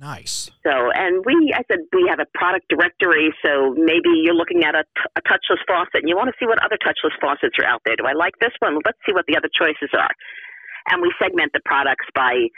Nice. 0.00 0.50
So, 0.62 0.90
and 0.94 1.26
we, 1.26 1.52
I 1.54 1.62
said, 1.66 1.82
we 1.92 2.06
have 2.08 2.20
a 2.22 2.26
product 2.38 2.70
directory. 2.70 3.34
So 3.42 3.74
maybe 3.74 4.22
you're 4.22 4.38
looking 4.38 4.62
at 4.62 4.74
a, 4.74 4.84
touchless 5.26 5.60
faucet 5.66 6.00
and 6.00 6.08
you 6.08 6.16
want 6.16 6.30
to 6.30 6.36
see 6.38 6.46
what 6.46 6.62
other 6.64 6.78
touchless 6.78 7.12
faucets 7.20 7.58
are 7.58 7.66
out 7.66 7.82
there. 7.84 7.96
Do 7.96 8.06
I 8.06 8.14
like 8.14 8.38
this 8.40 8.54
one? 8.60 8.78
Let's 8.86 8.98
see 9.04 9.12
what 9.12 9.26
the 9.26 9.36
other 9.36 9.50
choices 9.50 9.90
are. 9.92 10.14
And 10.90 11.02
we 11.02 11.12
segment 11.20 11.52
the 11.52 11.60
products 11.66 12.06
by 12.14 12.48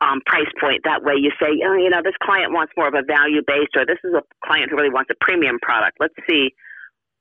um, 0.00 0.20
price 0.26 0.50
point. 0.60 0.82
That 0.84 1.02
way 1.02 1.14
you 1.16 1.30
say, 1.40 1.62
oh, 1.64 1.78
you 1.78 1.88
know, 1.88 2.02
this 2.02 2.18
client 2.22 2.52
wants 2.52 2.72
more 2.76 2.88
of 2.88 2.94
a 2.94 3.06
value 3.06 3.40
based, 3.46 3.72
or 3.76 3.86
this 3.86 4.00
is 4.04 4.12
a 4.12 4.24
client 4.44 4.70
who 4.70 4.76
really 4.76 4.92
wants 4.92 5.08
a 5.08 5.18
premium 5.24 5.58
product. 5.62 5.96
Let's 6.00 6.16
see 6.28 6.50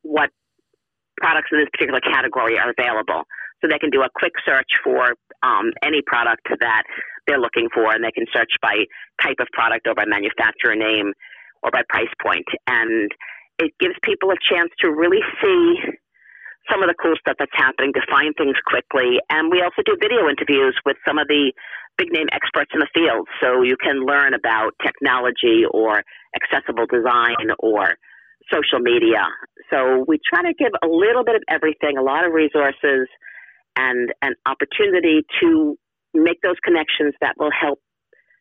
what 0.02 0.32
products 1.22 1.50
in 1.52 1.60
this 1.60 1.70
particular 1.72 2.02
category 2.02 2.58
are 2.58 2.72
available. 2.72 3.24
So 3.62 3.68
they 3.68 3.80
can 3.80 3.92
do 3.92 4.02
a 4.02 4.10
quick 4.16 4.34
search 4.46 4.72
for 4.84 5.16
um, 5.44 5.72
any 5.84 6.02
product 6.06 6.48
that 6.48 6.84
they're 7.30 7.40
looking 7.40 7.70
for, 7.70 7.94
and 7.94 8.02
they 8.04 8.12
can 8.12 8.26
search 8.34 8.50
by 8.62 8.90
type 9.22 9.38
of 9.40 9.46
product 9.54 9.86
or 9.86 9.94
by 9.94 10.10
manufacturer 10.10 10.74
name 10.74 11.14
or 11.62 11.70
by 11.70 11.86
price 11.88 12.10
point. 12.18 12.50
And 12.66 13.14
it 13.62 13.72
gives 13.80 13.94
people 14.02 14.34
a 14.34 14.40
chance 14.42 14.74
to 14.82 14.90
really 14.90 15.22
see 15.38 15.94
some 16.72 16.82
of 16.82 16.90
the 16.90 16.98
cool 16.98 17.14
stuff 17.22 17.38
that's 17.38 17.54
happening, 17.54 17.94
to 17.94 18.02
find 18.10 18.34
things 18.38 18.58
quickly. 18.66 19.22
And 19.30 19.52
we 19.52 19.62
also 19.62 19.86
do 19.86 19.98
video 20.02 20.30
interviews 20.30 20.74
with 20.86 20.98
some 21.06 21.18
of 21.18 21.28
the 21.28 21.54
big 21.98 22.12
name 22.12 22.28
experts 22.32 22.72
in 22.74 22.80
the 22.80 22.90
field. 22.94 23.28
So 23.42 23.62
you 23.62 23.76
can 23.78 24.06
learn 24.06 24.34
about 24.34 24.74
technology 24.82 25.66
or 25.70 26.02
accessible 26.34 26.86
design 26.86 27.54
or 27.60 27.98
social 28.52 28.80
media. 28.80 29.26
So 29.70 30.06
we 30.08 30.20
try 30.24 30.42
to 30.44 30.54
give 30.58 30.72
a 30.82 30.88
little 30.88 31.24
bit 31.24 31.36
of 31.36 31.44
everything, 31.50 31.98
a 31.98 32.02
lot 32.02 32.26
of 32.26 32.34
resources 32.34 33.08
and 33.76 34.14
an 34.22 34.34
opportunity 34.46 35.22
to 35.42 35.78
make 36.14 36.42
those 36.42 36.58
connections 36.64 37.14
that 37.22 37.36
will 37.38 37.52
help 37.52 37.80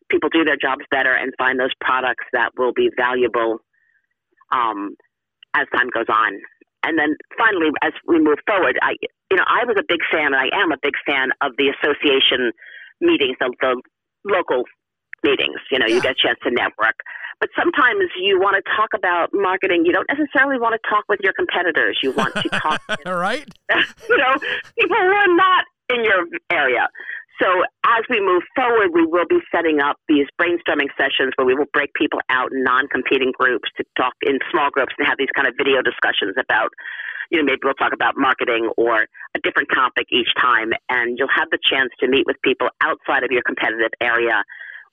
people 0.09 0.29
do 0.29 0.43
their 0.43 0.57
jobs 0.57 0.83
better 0.89 1.13
and 1.13 1.33
find 1.37 1.59
those 1.59 1.73
products 1.79 2.25
that 2.33 2.51
will 2.57 2.73
be 2.73 2.89
valuable 2.97 3.59
um, 4.51 4.95
as 5.55 5.67
time 5.73 5.89
goes 5.93 6.09
on. 6.09 6.41
And 6.83 6.97
then 6.97 7.15
finally, 7.37 7.69
as 7.83 7.93
we 8.07 8.19
move 8.19 8.39
forward, 8.47 8.79
I 8.81 8.95
you 9.29 9.37
know 9.37 9.43
I 9.45 9.65
was 9.65 9.75
a 9.77 9.83
big 9.87 9.99
fan, 10.11 10.33
and 10.33 10.35
I 10.35 10.47
am 10.53 10.71
a 10.71 10.79
big 10.81 10.95
fan 11.05 11.29
of 11.41 11.51
the 11.57 11.73
association 11.75 12.51
meetings, 13.01 13.35
the, 13.39 13.51
the 13.59 13.81
local 14.23 14.63
meetings. 15.23 15.59
You 15.71 15.79
know, 15.79 15.87
yeah. 15.87 15.95
you 15.95 16.01
get 16.01 16.15
a 16.15 16.21
chance 16.21 16.39
to 16.43 16.51
network. 16.51 16.95
But 17.39 17.49
sometimes 17.55 18.11
you 18.19 18.39
want 18.39 18.59
to 18.59 18.63
talk 18.75 18.89
about 18.95 19.29
marketing. 19.33 19.83
You 19.85 19.93
don't 19.93 20.07
necessarily 20.11 20.59
want 20.59 20.75
to 20.75 20.89
talk 20.89 21.03
with 21.07 21.19
your 21.23 21.31
competitors. 21.33 21.99
You 22.03 22.11
want 22.11 22.35
to 22.35 22.49
talk, 22.49 22.81
right? 23.05 23.47
you 24.09 24.17
know, 24.17 24.35
people 24.79 24.97
who 24.97 25.11
are 25.19 25.35
not 25.35 25.63
in 25.89 26.03
your 26.03 26.27
area. 26.51 26.87
So 27.41 27.63
as 27.87 28.03
we 28.09 28.19
move 28.19 28.43
forward, 28.55 28.91
we 28.93 29.05
will 29.05 29.27
be 29.27 29.39
setting 29.53 29.79
up 29.79 29.95
these 30.07 30.27
brainstorming 30.39 30.91
sessions 30.99 31.31
where 31.37 31.47
we 31.47 31.55
will 31.55 31.71
break 31.71 31.93
people 31.93 32.19
out 32.29 32.51
in 32.51 32.63
non-competing 32.63 33.31
groups 33.37 33.69
to 33.77 33.83
talk 33.97 34.13
in 34.21 34.39
small 34.51 34.69
groups 34.71 34.93
and 34.97 35.07
have 35.07 35.17
these 35.17 35.31
kind 35.33 35.47
of 35.47 35.55
video 35.57 35.81
discussions 35.81 36.35
about, 36.35 36.69
you 37.31 37.39
know, 37.39 37.45
maybe 37.45 37.59
we'll 37.63 37.79
talk 37.79 37.93
about 37.93 38.17
marketing 38.17 38.69
or 38.75 39.07
a 39.35 39.39
different 39.41 39.69
topic 39.73 40.07
each 40.11 40.27
time. 40.35 40.71
And 40.89 41.17
you'll 41.17 41.31
have 41.31 41.47
the 41.49 41.59
chance 41.63 41.91
to 42.01 42.09
meet 42.09 42.27
with 42.27 42.35
people 42.43 42.67
outside 42.83 43.23
of 43.23 43.31
your 43.31 43.43
competitive 43.47 43.95
area 44.01 44.43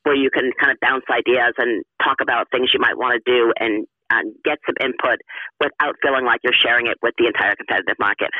where 0.04 0.14
you 0.14 0.30
can 0.30 0.52
kind 0.60 0.70
of 0.70 0.78
bounce 0.80 1.04
ideas 1.10 1.52
and 1.58 1.82
talk 2.00 2.18
about 2.22 2.46
things 2.52 2.70
you 2.72 2.78
might 2.78 2.96
want 2.96 3.18
to 3.18 3.22
do 3.26 3.52
and, 3.58 3.86
and 4.10 4.34
get 4.44 4.58
some 4.62 4.78
input 4.78 5.18
without 5.58 5.96
feeling 6.00 6.24
like 6.24 6.38
you're 6.44 6.54
sharing 6.54 6.86
it 6.86 6.94
with 7.02 7.14
the 7.18 7.26
entire 7.26 7.56
competitive 7.56 7.98
market. 7.98 8.30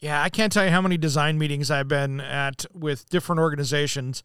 Yeah, 0.00 0.22
I 0.22 0.30
can't 0.30 0.52
tell 0.52 0.64
you 0.64 0.70
how 0.70 0.80
many 0.80 0.96
design 0.96 1.38
meetings 1.38 1.70
I've 1.70 1.88
been 1.88 2.20
at 2.20 2.64
with 2.72 3.08
different 3.10 3.40
organizations. 3.40 4.22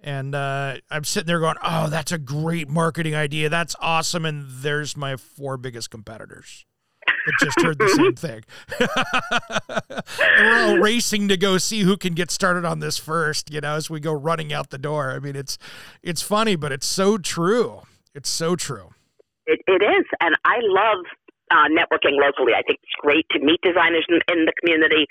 And 0.00 0.34
uh, 0.34 0.78
I'm 0.90 1.04
sitting 1.04 1.28
there 1.28 1.38
going, 1.38 1.56
oh, 1.62 1.88
that's 1.88 2.10
a 2.10 2.18
great 2.18 2.68
marketing 2.68 3.14
idea. 3.14 3.48
That's 3.48 3.76
awesome. 3.80 4.24
And 4.24 4.46
there's 4.48 4.96
my 4.96 5.16
four 5.16 5.56
biggest 5.56 5.90
competitors 5.90 6.66
that 7.06 7.34
just 7.40 7.60
heard 7.60 7.78
the 7.78 7.88
same 7.88 8.14
thing. 8.16 8.42
we're 10.40 10.68
all 10.68 10.78
racing 10.78 11.28
to 11.28 11.36
go 11.36 11.56
see 11.56 11.82
who 11.82 11.96
can 11.96 12.14
get 12.14 12.32
started 12.32 12.64
on 12.64 12.80
this 12.80 12.98
first, 12.98 13.52
you 13.52 13.60
know, 13.60 13.76
as 13.76 13.88
we 13.88 14.00
go 14.00 14.12
running 14.12 14.52
out 14.52 14.70
the 14.70 14.78
door. 14.78 15.12
I 15.12 15.20
mean, 15.20 15.36
it's 15.36 15.56
it's 16.02 16.22
funny, 16.22 16.56
but 16.56 16.72
it's 16.72 16.86
so 16.86 17.16
true. 17.16 17.82
It's 18.12 18.28
so 18.28 18.56
true. 18.56 18.90
It, 19.46 19.60
it 19.66 19.82
is. 19.82 20.04
And 20.20 20.36
I 20.44 20.58
love 20.62 21.04
uh, 21.52 21.68
networking 21.68 22.16
locally. 22.16 22.56
I 22.56 22.64
think 22.64 22.80
it's 22.80 22.98
great 22.98 23.28
to 23.36 23.38
meet 23.44 23.60
designers 23.60 24.08
in, 24.08 24.24
in 24.32 24.48
the 24.48 24.56
community, 24.56 25.04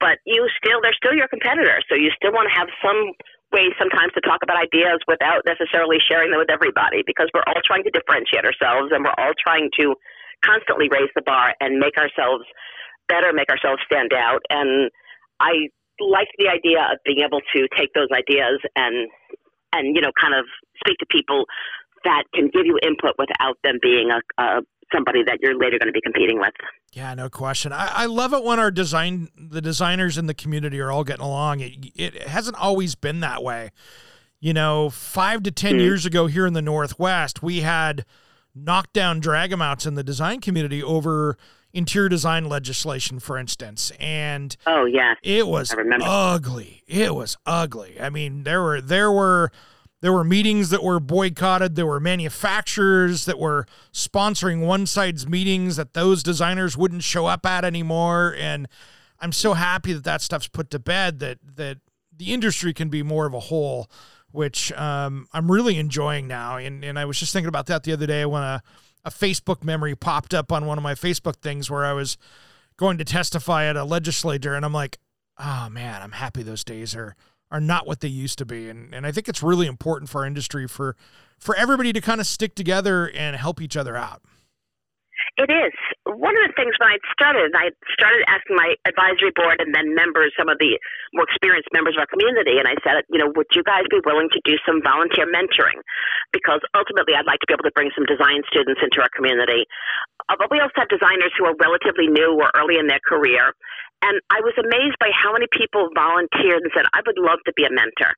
but 0.00 0.16
you 0.24 0.48
still 0.56 0.80
they're 0.80 0.96
still 0.96 1.12
your 1.12 1.28
competitors, 1.28 1.84
so 1.86 1.94
you 1.94 2.08
still 2.16 2.32
want 2.32 2.48
to 2.48 2.54
have 2.56 2.72
some 2.80 3.12
way 3.52 3.68
sometimes 3.76 4.16
to 4.16 4.24
talk 4.24 4.40
about 4.40 4.56
ideas 4.56 5.04
without 5.04 5.44
necessarily 5.44 6.00
sharing 6.00 6.32
them 6.32 6.40
with 6.40 6.48
everybody 6.48 7.04
because 7.04 7.28
we're 7.36 7.44
all 7.46 7.60
trying 7.60 7.84
to 7.84 7.92
differentiate 7.92 8.48
ourselves 8.48 8.88
and 8.90 9.04
we're 9.04 9.18
all 9.20 9.36
trying 9.36 9.68
to 9.76 9.92
constantly 10.40 10.88
raise 10.88 11.12
the 11.14 11.22
bar 11.22 11.52
and 11.60 11.76
make 11.76 11.94
ourselves 12.00 12.48
better, 13.12 13.30
make 13.32 13.52
ourselves 13.52 13.84
stand 13.84 14.16
out. 14.16 14.40
And 14.48 14.90
I 15.38 15.68
like 16.00 16.32
the 16.40 16.48
idea 16.48 16.80
of 16.80 16.98
being 17.04 17.20
able 17.20 17.44
to 17.52 17.68
take 17.76 17.92
those 17.94 18.08
ideas 18.10 18.58
and 18.74 19.08
and 19.72 19.94
you 19.94 20.02
know 20.02 20.12
kind 20.20 20.34
of 20.34 20.44
speak 20.80 20.98
to 20.98 21.06
people 21.06 21.44
that 22.04 22.24
can 22.34 22.50
give 22.52 22.66
you 22.66 22.78
input 22.82 23.12
without 23.18 23.58
them 23.62 23.78
being 23.82 24.10
a, 24.10 24.42
a 24.42 24.60
somebody 24.92 25.22
that 25.24 25.38
you're 25.40 25.56
later 25.56 25.78
going 25.78 25.86
to 25.86 25.92
be 25.92 26.00
competing 26.00 26.38
with. 26.38 26.52
Yeah, 26.92 27.14
no 27.14 27.28
question. 27.30 27.72
I, 27.72 27.86
I 27.86 28.06
love 28.06 28.34
it 28.34 28.44
when 28.44 28.60
our 28.60 28.70
design, 28.70 29.28
the 29.36 29.60
designers 29.60 30.18
in 30.18 30.26
the 30.26 30.34
community 30.34 30.80
are 30.80 30.90
all 30.90 31.04
getting 31.04 31.24
along. 31.24 31.60
It, 31.60 31.92
it 31.94 32.22
hasn't 32.28 32.56
always 32.56 32.94
been 32.94 33.20
that 33.20 33.42
way. 33.42 33.70
You 34.40 34.52
know, 34.52 34.90
five 34.90 35.42
to 35.44 35.50
10 35.50 35.72
mm-hmm. 35.72 35.80
years 35.80 36.04
ago 36.04 36.26
here 36.26 36.46
in 36.46 36.52
the 36.52 36.62
Northwest, 36.62 37.42
we 37.42 37.60
had 37.60 38.04
knockdown 38.54 39.20
drag-em-outs 39.20 39.86
in 39.86 39.94
the 39.94 40.04
design 40.04 40.40
community 40.40 40.82
over 40.82 41.38
interior 41.72 42.08
design 42.08 42.48
legislation, 42.48 43.18
for 43.18 43.38
instance. 43.38 43.92
And 43.98 44.54
oh 44.66 44.84
yeah, 44.84 45.14
it 45.22 45.46
was 45.46 45.74
ugly. 46.02 46.82
It 46.86 47.14
was 47.14 47.36
ugly. 47.46 47.98
I 48.00 48.10
mean, 48.10 48.42
there 48.42 48.62
were 48.62 48.80
there 48.80 49.10
were 49.10 49.50
there 50.02 50.12
were 50.12 50.24
meetings 50.24 50.70
that 50.70 50.82
were 50.82 51.00
boycotted. 51.00 51.76
There 51.76 51.86
were 51.86 52.00
manufacturers 52.00 53.24
that 53.24 53.38
were 53.38 53.66
sponsoring 53.92 54.66
one 54.66 54.84
side's 54.84 55.28
meetings 55.28 55.76
that 55.76 55.94
those 55.94 56.24
designers 56.24 56.76
wouldn't 56.76 57.04
show 57.04 57.26
up 57.26 57.46
at 57.46 57.64
anymore. 57.64 58.34
And 58.36 58.68
I'm 59.20 59.32
so 59.32 59.54
happy 59.54 59.92
that 59.92 60.02
that 60.04 60.20
stuff's 60.20 60.48
put 60.48 60.70
to 60.70 60.80
bed. 60.80 61.20
That 61.20 61.38
that 61.54 61.78
the 62.14 62.34
industry 62.34 62.74
can 62.74 62.88
be 62.88 63.04
more 63.04 63.26
of 63.26 63.32
a 63.32 63.40
whole, 63.40 63.88
which 64.32 64.72
um, 64.72 65.28
I'm 65.32 65.50
really 65.50 65.78
enjoying 65.78 66.26
now. 66.26 66.56
And 66.56 66.84
and 66.84 66.98
I 66.98 67.04
was 67.04 67.18
just 67.18 67.32
thinking 67.32 67.48
about 67.48 67.66
that 67.66 67.84
the 67.84 67.92
other 67.92 68.06
day 68.06 68.26
when 68.26 68.42
a 68.42 68.60
a 69.04 69.10
Facebook 69.10 69.64
memory 69.64 69.94
popped 69.94 70.34
up 70.34 70.52
on 70.52 70.66
one 70.66 70.78
of 70.78 70.84
my 70.84 70.94
Facebook 70.94 71.36
things 71.36 71.70
where 71.70 71.84
I 71.84 71.92
was 71.92 72.16
going 72.76 72.98
to 72.98 73.04
testify 73.04 73.66
at 73.66 73.76
a 73.76 73.84
legislature, 73.84 74.54
and 74.54 74.64
I'm 74.64 74.72
like, 74.72 74.98
oh 75.38 75.68
man, 75.70 76.02
I'm 76.02 76.12
happy 76.12 76.42
those 76.42 76.64
days 76.64 76.94
are 76.96 77.14
are 77.52 77.60
not 77.60 77.86
what 77.86 78.00
they 78.00 78.08
used 78.08 78.38
to 78.38 78.46
be. 78.46 78.68
And 78.68 78.92
and 78.92 79.06
I 79.06 79.12
think 79.12 79.28
it's 79.28 79.42
really 79.42 79.68
important 79.68 80.10
for 80.10 80.22
our 80.22 80.26
industry 80.26 80.66
for 80.66 80.96
for 81.38 81.54
everybody 81.54 81.92
to 81.92 82.00
kind 82.00 82.20
of 82.20 82.26
stick 82.26 82.56
together 82.56 83.10
and 83.14 83.36
help 83.36 83.60
each 83.60 83.76
other 83.76 83.96
out. 83.96 84.22
It 85.38 85.48
is. 85.48 85.72
One 86.04 86.34
of 86.34 86.44
the 86.50 86.54
things 86.58 86.74
when 86.76 86.92
I 86.92 86.98
started, 87.14 87.54
I 87.56 87.70
started 87.94 88.20
asking 88.28 88.58
my 88.58 88.74
advisory 88.84 89.32
board 89.32 89.62
and 89.64 89.72
then 89.72 89.94
members, 89.94 90.34
some 90.36 90.50
of 90.50 90.58
the 90.58 90.76
more 91.14 91.24
experienced 91.24 91.72
members 91.72 91.94
of 91.96 92.04
our 92.04 92.10
community, 92.10 92.58
and 92.58 92.66
I 92.68 92.76
said, 92.84 93.06
you 93.08 93.16
know, 93.16 93.32
would 93.32 93.48
you 93.54 93.62
guys 93.62 93.86
be 93.88 94.02
willing 94.04 94.28
to 94.34 94.40
do 94.44 94.58
some 94.66 94.82
volunteer 94.82 95.24
mentoring? 95.30 95.80
Because 96.36 96.60
ultimately, 96.74 97.14
I'd 97.14 97.28
like 97.28 97.40
to 97.40 97.48
be 97.48 97.54
able 97.54 97.64
to 97.64 97.72
bring 97.72 97.94
some 97.96 98.04
design 98.04 98.44
students 98.50 98.82
into 98.82 99.00
our 99.00 99.08
community. 99.14 99.64
Uh, 100.28 100.36
but 100.36 100.50
we 100.50 100.60
also 100.60 100.84
have 100.84 100.92
designers 100.92 101.32
who 101.38 101.48
are 101.48 101.56
relatively 101.56 102.12
new 102.12 102.36
or 102.36 102.52
early 102.52 102.76
in 102.76 102.90
their 102.90 103.00
career, 103.00 103.56
and 104.02 104.20
I 104.30 104.42
was 104.42 104.54
amazed 104.58 104.98
by 104.98 105.10
how 105.14 105.32
many 105.32 105.46
people 105.50 105.88
volunteered 105.94 106.62
and 106.62 106.72
said, 106.74 106.86
I 106.92 107.00
would 107.06 107.18
love 107.18 107.38
to 107.46 107.52
be 107.54 107.64
a 107.64 107.70
mentor. 107.70 108.12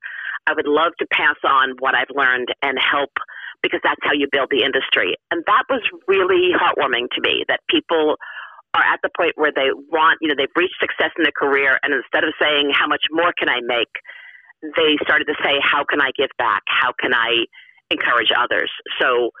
I 0.47 0.53
would 0.53 0.67
love 0.67 0.93
to 0.99 1.05
pass 1.13 1.37
on 1.45 1.77
what 1.79 1.95
I've 1.95 2.11
learned 2.13 2.49
and 2.61 2.77
help 2.77 3.13
because 3.61 3.81
that's 3.83 4.01
how 4.03 4.13
you 4.13 4.27
build 4.31 4.49
the 4.51 4.61
industry. 4.61 5.15
And 5.31 5.41
that 5.47 5.63
was 5.69 5.81
really 6.07 6.53
heartwarming 6.53 7.09
to 7.17 7.21
me 7.21 7.45
that 7.47 7.61
people 7.69 8.17
are 8.75 8.83
at 8.83 8.99
the 9.01 9.09
point 9.15 9.33
where 9.35 9.53
they 9.55 9.73
want, 9.89 10.19
you 10.21 10.27
know, 10.27 10.35
they've 10.37 10.53
reached 10.55 10.77
success 10.79 11.09
in 11.17 11.23
their 11.23 11.33
career. 11.33 11.79
And 11.81 11.93
instead 11.93 12.23
of 12.25 12.33
saying, 12.41 12.73
how 12.73 12.85
much 12.85 13.05
more 13.09 13.33
can 13.33 13.49
I 13.49 13.61
make? 13.63 13.89
They 14.61 14.97
started 15.01 15.25
to 15.25 15.37
say, 15.41 15.57
how 15.61 15.85
can 15.85 16.01
I 16.01 16.11
give 16.17 16.29
back? 16.37 16.61
How 16.67 16.93
can 16.99 17.13
I 17.13 17.45
encourage 17.89 18.29
others? 18.35 18.69
So, 19.01 19.31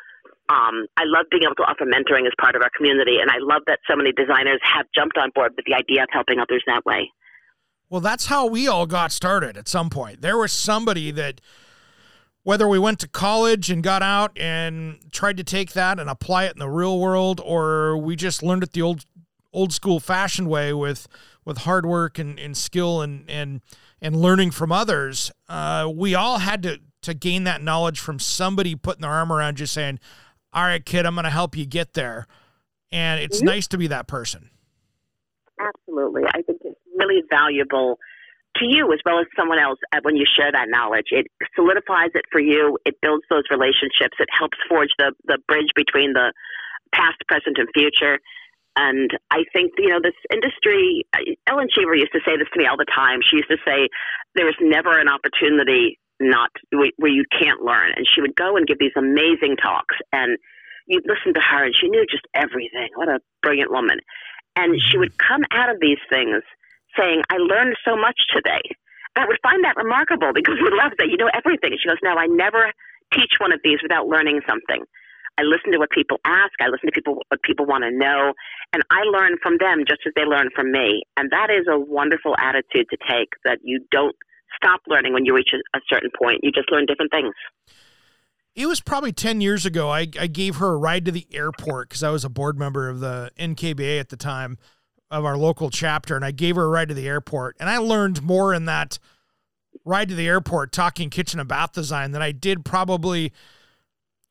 um, 0.49 0.85
I 0.97 1.03
love 1.05 1.25
being 1.31 1.43
able 1.43 1.55
to 1.55 1.63
offer 1.63 1.85
mentoring 1.85 2.27
as 2.27 2.33
part 2.39 2.55
of 2.55 2.61
our 2.61 2.69
community, 2.75 3.17
and 3.19 3.31
I 3.31 3.37
love 3.39 3.63
that 3.67 3.79
so 3.89 3.95
many 3.95 4.11
designers 4.11 4.59
have 4.63 4.85
jumped 4.95 5.17
on 5.17 5.31
board 5.33 5.53
with 5.55 5.65
the 5.65 5.73
idea 5.73 6.03
of 6.03 6.09
helping 6.11 6.39
others 6.39 6.63
that 6.67 6.85
way. 6.85 7.11
Well, 7.89 8.01
that's 8.01 8.27
how 8.27 8.47
we 8.47 8.67
all 8.67 8.85
got 8.85 9.11
started 9.11 9.57
at 9.57 9.67
some 9.67 9.89
point. 9.89 10.21
There 10.21 10.37
was 10.37 10.51
somebody 10.51 11.11
that, 11.11 11.41
whether 12.43 12.67
we 12.67 12.77
went 12.77 12.99
to 12.99 13.07
college 13.07 13.71
and 13.71 13.81
got 13.83 14.01
out 14.01 14.37
and 14.37 14.99
tried 15.11 15.37
to 15.37 15.43
take 15.43 15.73
that 15.73 15.99
and 15.99 16.09
apply 16.09 16.45
it 16.45 16.53
in 16.53 16.59
the 16.59 16.69
real 16.69 16.99
world, 16.99 17.41
or 17.43 17.97
we 17.97 18.15
just 18.15 18.43
learned 18.43 18.63
it 18.63 18.73
the 18.73 18.81
old 18.81 19.05
old 19.53 19.71
school 19.71 19.99
fashioned 19.99 20.49
way 20.49 20.73
with 20.73 21.07
with 21.45 21.59
hard 21.59 21.85
work 21.85 22.19
and, 22.19 22.37
and 22.39 22.57
skill 22.57 23.01
and 23.01 23.29
and 23.29 23.61
and 24.01 24.15
learning 24.15 24.51
from 24.51 24.71
others, 24.71 25.31
uh, 25.47 25.89
we 25.93 26.13
all 26.13 26.39
had 26.39 26.61
to 26.63 26.79
to 27.03 27.13
gain 27.13 27.43
that 27.43 27.61
knowledge 27.61 27.99
from 27.99 28.19
somebody 28.19 28.75
putting 28.75 29.03
their 29.03 29.11
arm 29.11 29.31
around 29.31 29.59
you 29.59 29.65
saying, 29.67 29.99
all 30.55 30.63
right, 30.63 30.83
kid, 30.83 31.05
I'm 31.05 31.15
going 31.15 31.25
to 31.25 31.29
help 31.29 31.57
you 31.57 31.65
get 31.65 31.93
there. 31.93 32.27
And 32.91 33.21
it's 33.21 33.37
mm-hmm. 33.39 33.47
nice 33.47 33.67
to 33.67 33.77
be 33.77 33.87
that 33.87 34.07
person. 34.07 34.49
Absolutely. 35.59 36.23
I 36.33 36.41
think 36.41 36.61
it's 36.63 36.79
really 36.97 37.21
valuable 37.29 37.99
to 38.57 38.65
you 38.65 38.91
as 38.93 38.99
well 39.05 39.19
as 39.19 39.25
someone 39.37 39.59
else 39.59 39.79
when 40.03 40.15
you 40.15 40.25
share 40.25 40.51
that 40.51 40.67
knowledge. 40.69 41.07
It 41.11 41.27
solidifies 41.55 42.11
it 42.15 42.23
for 42.31 42.39
you. 42.39 42.77
It 42.85 42.95
builds 43.01 43.23
those 43.29 43.43
relationships. 43.51 44.15
It 44.17 44.29
helps 44.31 44.57
forge 44.69 44.89
the, 44.97 45.11
the 45.25 45.37
bridge 45.47 45.71
between 45.75 46.13
the 46.13 46.31
past, 46.93 47.17
present, 47.27 47.57
and 47.57 47.67
future. 47.75 48.19
And 48.77 49.11
I 49.31 49.43
think, 49.51 49.73
you 49.77 49.89
know, 49.89 49.99
this 50.01 50.15
industry, 50.31 51.05
Ellen 51.47 51.67
Cheever 51.69 51.95
used 51.95 52.13
to 52.13 52.19
say 52.25 52.37
this 52.37 52.47
to 52.53 52.59
me 52.59 52.67
all 52.67 52.77
the 52.77 52.87
time. 52.87 53.19
She 53.29 53.37
used 53.37 53.49
to 53.49 53.57
say, 53.65 53.89
there 54.35 54.47
is 54.47 54.55
never 54.61 54.99
an 54.99 55.07
opportunity 55.07 55.99
not 56.19 56.51
where 56.71 57.11
you 57.11 57.25
can't 57.31 57.61
learn. 57.61 57.91
And 57.95 58.07
she 58.07 58.21
would 58.21 58.35
go 58.35 58.55
and 58.55 58.67
give 58.67 58.79
these 58.79 58.95
amazing 58.97 59.57
talks, 59.61 59.95
and 60.13 60.37
you'd 60.87 61.05
listen 61.05 61.33
to 61.33 61.41
her, 61.41 61.65
and 61.65 61.75
she 61.75 61.89
knew 61.89 62.05
just 62.09 62.25
everything. 62.33 62.89
What 62.95 63.09
a 63.09 63.19
brilliant 63.41 63.71
woman! 63.71 63.99
And 64.55 64.79
she 64.79 64.95
mm-hmm. 64.95 64.99
would 64.99 65.17
come 65.17 65.43
out 65.51 65.69
of 65.69 65.79
these 65.79 65.99
things 66.09 66.43
saying, 66.97 67.23
"I 67.29 67.37
learned 67.37 67.75
so 67.83 67.95
much 67.95 68.19
today." 68.33 68.61
And 69.15 69.23
I 69.23 69.27
would 69.27 69.39
find 69.43 69.63
that 69.63 69.75
remarkable 69.75 70.31
because 70.33 70.55
we 70.63 70.69
love 70.71 70.93
that 70.97 71.09
you 71.09 71.17
know 71.17 71.29
everything. 71.33 71.77
She 71.79 71.87
goes, 71.87 72.01
"Now 72.03 72.17
I 72.17 72.27
never 72.27 72.71
teach 73.13 73.39
one 73.39 73.51
of 73.51 73.59
these 73.63 73.79
without 73.81 74.07
learning 74.07 74.41
something." 74.47 74.83
I 75.37 75.43
listen 75.43 75.73
to 75.73 75.79
what 75.79 75.89
people 75.89 76.19
ask. 76.23 76.53
I 76.61 76.69
listen 76.69 76.87
to 76.87 76.95
people 76.95 77.21
what 77.27 77.41
people 77.43 77.65
want 77.65 77.83
to 77.83 77.91
know, 77.91 78.33
and 78.71 78.83
I 78.89 79.03
learn 79.03 79.35
from 79.43 79.57
them 79.59 79.83
just 79.87 80.01
as 80.07 80.13
they 80.15 80.23
learn 80.23 80.49
from 80.55 80.71
me. 80.71 81.03
And 81.17 81.29
that 81.31 81.49
is 81.51 81.67
a 81.69 81.77
wonderful 81.77 82.35
attitude 82.39 82.87
to 82.89 82.97
take. 83.09 83.35
That 83.43 83.59
you 83.61 83.83
don't 83.91 84.15
stop 84.55 84.81
learning 84.87 85.13
when 85.13 85.25
you 85.25 85.35
reach 85.35 85.51
a, 85.53 85.77
a 85.77 85.81
certain 85.89 86.11
point. 86.17 86.39
You 86.43 86.51
just 86.51 86.71
learn 86.71 86.85
different 86.85 87.11
things. 87.11 87.33
It 88.55 88.67
was 88.67 88.79
probably 88.79 89.11
10 89.11 89.41
years 89.41 89.65
ago. 89.65 89.89
I, 89.89 90.07
I 90.19 90.27
gave 90.27 90.57
her 90.57 90.73
a 90.73 90.77
ride 90.77 91.05
to 91.05 91.11
the 91.11 91.27
airport 91.31 91.89
because 91.89 92.03
I 92.03 92.09
was 92.09 92.23
a 92.23 92.29
board 92.29 92.57
member 92.57 92.89
of 92.89 93.01
the 93.01 93.31
NKBA 93.37 93.99
at 93.99 94.09
the 94.09 94.15
time 94.15 94.57
of 95.11 95.25
our 95.25 95.37
local 95.37 95.69
chapter. 95.69 96.15
And 96.15 96.23
I 96.23 96.31
gave 96.31 96.55
her 96.55 96.63
a 96.63 96.69
ride 96.69 96.87
to 96.87 96.93
the 96.93 97.07
airport. 97.07 97.57
And 97.59 97.69
I 97.69 97.77
learned 97.77 98.23
more 98.23 98.53
in 98.53 98.65
that 98.65 98.97
ride 99.83 100.07
to 100.09 100.15
the 100.15 100.27
airport 100.27 100.71
talking 100.71 101.09
kitchen 101.09 101.39
and 101.39 101.49
bath 101.49 101.73
design 101.73 102.11
than 102.11 102.21
I 102.21 102.31
did 102.31 102.63
probably 102.63 103.33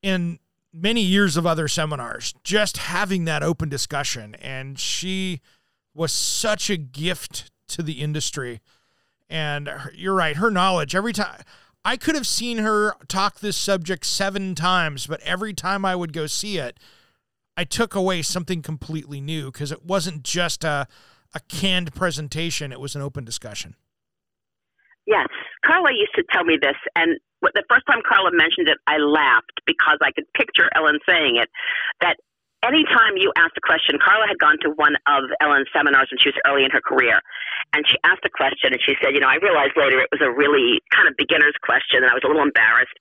in 0.03 0.39
many 0.73 1.03
years 1.03 1.37
of 1.37 1.47
other 1.47 1.69
seminars, 1.69 2.35
just 2.43 2.79
having 2.79 3.27
that 3.27 3.43
open 3.43 3.69
discussion. 3.69 4.35
And 4.37 4.79
she 4.79 5.41
was 5.95 6.13
such 6.13 6.71
a 6.71 6.77
gift 6.77 7.51
to 7.69 7.83
the 7.83 8.01
industry 8.01 8.61
And 9.29 9.71
you're 9.95 10.15
right, 10.15 10.37
her 10.37 10.51
knowledge 10.51 10.95
every 10.95 11.13
time. 11.13 11.43
I 11.85 11.97
could 11.97 12.15
have 12.15 12.27
seen 12.27 12.59
her 12.59 12.95
talk 13.09 13.41
this 13.41 13.57
subject 13.57 14.07
seven 14.07 14.55
times, 14.55 15.07
but 15.07 15.21
every 15.21 15.53
time 15.53 15.85
I 15.85 15.95
would 15.95 16.13
go 16.13 16.27
see 16.27 16.59
it, 16.59 16.79
I 17.57 17.65
took 17.65 17.95
away 17.95 18.23
something 18.23 18.63
completely 18.63 19.21
new 19.21 19.53
because 19.53 19.71
it 19.71 19.85
wasn't 19.85 20.23
just 20.23 20.65
a, 20.65 20.89
a 21.35 21.41
canned 21.49 21.95
presentation, 21.95 22.73
it 22.73 22.81
was 22.81 22.95
an 22.95 23.03
open 23.03 23.25
discussion. 23.25 23.77
Yes. 25.07 25.29
Carla 25.65 25.91
used 25.93 26.15
to 26.15 26.25
tell 26.33 26.45
me 26.45 26.57
this, 26.61 26.77
and 26.97 27.19
the 27.43 27.65
first 27.69 27.85
time 27.87 28.01
Carla 28.09 28.31
mentioned 28.33 28.69
it, 28.69 28.79
I 28.87 28.97
laughed 28.97 29.61
because 29.67 29.99
I 30.01 30.11
could 30.13 30.25
picture 30.33 30.71
Ellen 30.75 30.99
saying 31.07 31.37
it. 31.37 31.51
That 32.01 32.17
anytime 32.65 33.21
you 33.21 33.31
asked 33.37 33.57
a 33.57 33.65
question, 33.65 34.01
Carla 34.01 34.25
had 34.27 34.41
gone 34.41 34.57
to 34.65 34.73
one 34.81 34.97
of 35.07 35.29
Ellen's 35.41 35.69
seminars 35.71 36.09
when 36.11 36.19
she 36.19 36.33
was 36.33 36.39
early 36.49 36.65
in 36.65 36.73
her 36.73 36.81
career, 36.81 37.21
and 37.77 37.85
she 37.85 37.97
asked 38.05 38.25
a 38.25 38.33
question, 38.33 38.73
and 38.73 38.81
she 38.81 38.97
said, 39.03 39.13
"You 39.13 39.21
know, 39.21 39.29
I 39.29 39.37
realized 39.37 39.77
later 39.77 40.01
it 40.01 40.09
was 40.11 40.25
a 40.25 40.33
really 40.33 40.81
kind 40.91 41.07
of 41.07 41.15
beginner's 41.17 41.57
question, 41.61 42.03
and 42.03 42.09
I 42.09 42.15
was 42.17 42.25
a 42.25 42.29
little 42.29 42.43
embarrassed." 42.43 42.97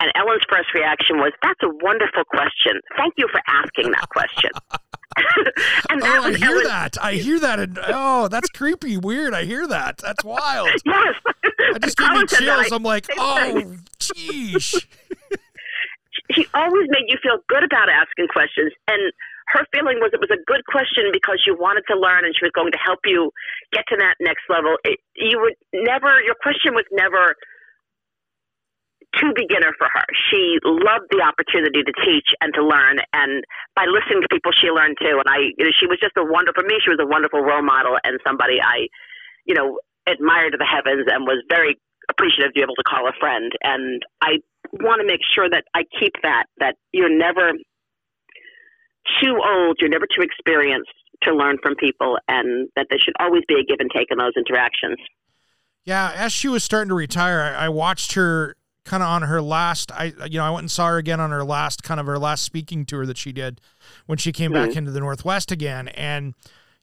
And 0.00 0.12
Ellen's 0.14 0.46
first 0.46 0.70
reaction 0.72 1.18
was, 1.18 1.32
"That's 1.42 1.60
a 1.62 1.72
wonderful 1.82 2.24
question. 2.30 2.78
Thank 2.96 3.14
you 3.18 3.26
for 3.28 3.42
asking 3.50 3.90
that 3.92 4.08
question." 4.08 4.50
and 5.90 6.02
oh, 6.02 6.06
that 6.06 6.20
oh, 6.22 6.28
I 6.28 6.34
hear 6.34 6.62
Ellen. 6.62 6.64
that. 6.64 6.96
I 7.02 7.12
hear 7.14 7.40
that, 7.40 7.58
and 7.58 7.78
oh, 7.82 8.28
that's 8.28 8.48
creepy, 8.50 8.96
weird. 8.96 9.34
I 9.34 9.44
hear 9.44 9.66
that. 9.66 9.98
That's 9.98 10.22
wild. 10.24 10.70
yes. 10.84 11.14
I 11.74 11.78
just 11.78 11.96
gave 11.96 12.10
me 12.12 12.26
chills. 12.26 12.72
I'm 12.72 12.82
like, 12.82 13.06
oh, 13.18 13.76
geez 13.98 14.86
she 16.38 16.46
always 16.54 16.86
made 16.94 17.10
you 17.10 17.18
feel 17.18 17.42
good 17.50 17.66
about 17.66 17.90
asking 17.90 18.30
questions. 18.30 18.70
And 18.86 19.10
her 19.50 19.66
feeling 19.74 19.98
was 19.98 20.14
it 20.14 20.22
was 20.22 20.30
a 20.30 20.38
good 20.46 20.62
question 20.70 21.10
because 21.10 21.42
you 21.42 21.58
wanted 21.58 21.82
to 21.90 21.98
learn 21.98 22.22
and 22.22 22.30
she 22.30 22.46
was 22.46 22.54
going 22.54 22.70
to 22.70 22.78
help 22.78 23.02
you 23.02 23.34
get 23.74 23.82
to 23.90 23.96
that 23.98 24.14
next 24.22 24.46
level. 24.46 24.78
It, 24.86 25.02
you 25.18 25.42
would 25.42 25.58
never, 25.74 26.22
your 26.22 26.38
question 26.38 26.78
was 26.78 26.86
never 26.94 27.34
too 29.18 29.32
beginner 29.34 29.74
for 29.80 29.88
her. 29.90 30.06
She 30.30 30.60
loved 30.62 31.10
the 31.10 31.24
opportunity 31.26 31.82
to 31.82 31.94
teach 32.06 32.28
and 32.44 32.52
to 32.54 32.62
learn, 32.62 33.00
and 33.16 33.42
by 33.74 33.88
listening 33.88 34.20
to 34.20 34.28
people, 34.28 34.52
she 34.52 34.68
learned 34.68 35.00
too. 35.00 35.16
And 35.16 35.26
I, 35.26 35.48
you 35.56 35.64
know, 35.64 35.72
she 35.72 35.88
was 35.88 35.96
just 35.98 36.12
a 36.20 36.22
wonderful. 36.22 36.60
For 36.60 36.68
me, 36.68 36.76
she 36.84 36.92
was 36.92 37.00
a 37.00 37.08
wonderful 37.08 37.40
role 37.40 37.64
model 37.64 37.96
and 38.04 38.20
somebody 38.20 38.60
I, 38.60 38.92
you 39.48 39.56
know, 39.56 39.80
admired 40.06 40.52
to 40.52 40.60
the 40.60 40.68
heavens 40.68 41.08
and 41.08 41.24
was 41.24 41.40
very 41.48 41.80
appreciative 42.12 42.52
to 42.52 42.56
be 42.56 42.60
able 42.60 42.76
to 42.76 42.84
call 42.84 43.08
a 43.08 43.16
friend. 43.18 43.52
And 43.64 44.04
I 44.20 44.44
want 44.72 45.00
to 45.00 45.06
make 45.06 45.20
sure 45.34 45.48
that 45.48 45.64
I 45.74 45.82
keep 45.98 46.12
that, 46.22 46.44
that 46.58 46.76
you're 46.92 47.14
never 47.14 47.52
too 49.20 49.38
old, 49.44 49.78
you're 49.80 49.90
never 49.90 50.06
too 50.06 50.22
experienced 50.22 50.90
to 51.22 51.34
learn 51.34 51.58
from 51.62 51.74
people, 51.74 52.18
and 52.28 52.68
that 52.76 52.86
there 52.90 52.98
should 52.98 53.14
always 53.18 53.42
be 53.48 53.54
a 53.54 53.64
give 53.64 53.78
and 53.80 53.90
take 53.94 54.08
in 54.10 54.18
those 54.18 54.34
interactions. 54.36 54.98
Yeah, 55.84 56.12
as 56.14 56.32
she 56.32 56.48
was 56.48 56.62
starting 56.62 56.90
to 56.90 56.94
retire, 56.94 57.40
I, 57.40 57.66
I 57.66 57.68
watched 57.70 58.12
her 58.12 58.54
kind 58.84 59.02
of 59.02 59.08
on 59.08 59.22
her 59.22 59.42
last 59.42 59.92
I 59.92 60.14
you 60.30 60.38
know 60.38 60.44
I 60.44 60.50
went 60.50 60.62
and 60.62 60.70
saw 60.70 60.88
her 60.88 60.96
again 60.96 61.20
on 61.20 61.30
her 61.30 61.44
last 61.44 61.82
kind 61.82 62.00
of 62.00 62.06
her 62.06 62.18
last 62.18 62.42
speaking 62.42 62.86
tour 62.86 63.04
that 63.04 63.18
she 63.18 63.32
did 63.32 63.60
when 64.06 64.16
she 64.16 64.32
came 64.32 64.50
mm-hmm. 64.50 64.68
back 64.68 64.76
into 64.76 64.90
the 64.90 65.00
Northwest 65.00 65.52
again 65.52 65.88
and 65.88 66.34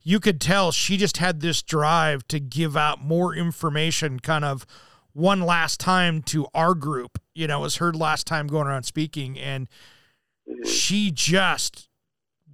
you 0.03 0.19
could 0.19 0.39
tell 0.39 0.71
she 0.71 0.97
just 0.97 1.17
had 1.17 1.41
this 1.41 1.63
drive 1.63 2.27
to 2.27 2.39
give 2.39 2.77
out 2.77 3.01
more 3.01 3.33
information 3.33 4.19
kind 4.19 4.45
of 4.45 4.67
one 5.15 5.39
last 5.41 5.79
time 5.79 6.21
to 6.21 6.45
our 6.53 6.73
group. 6.75 7.19
You 7.33 7.47
know, 7.47 7.59
it 7.59 7.61
was 7.61 7.77
her 7.77 7.93
last 7.93 8.27
time 8.27 8.47
going 8.47 8.67
around 8.67 8.83
speaking, 8.83 9.39
and 9.39 9.69
she 10.65 11.09
just 11.09 11.87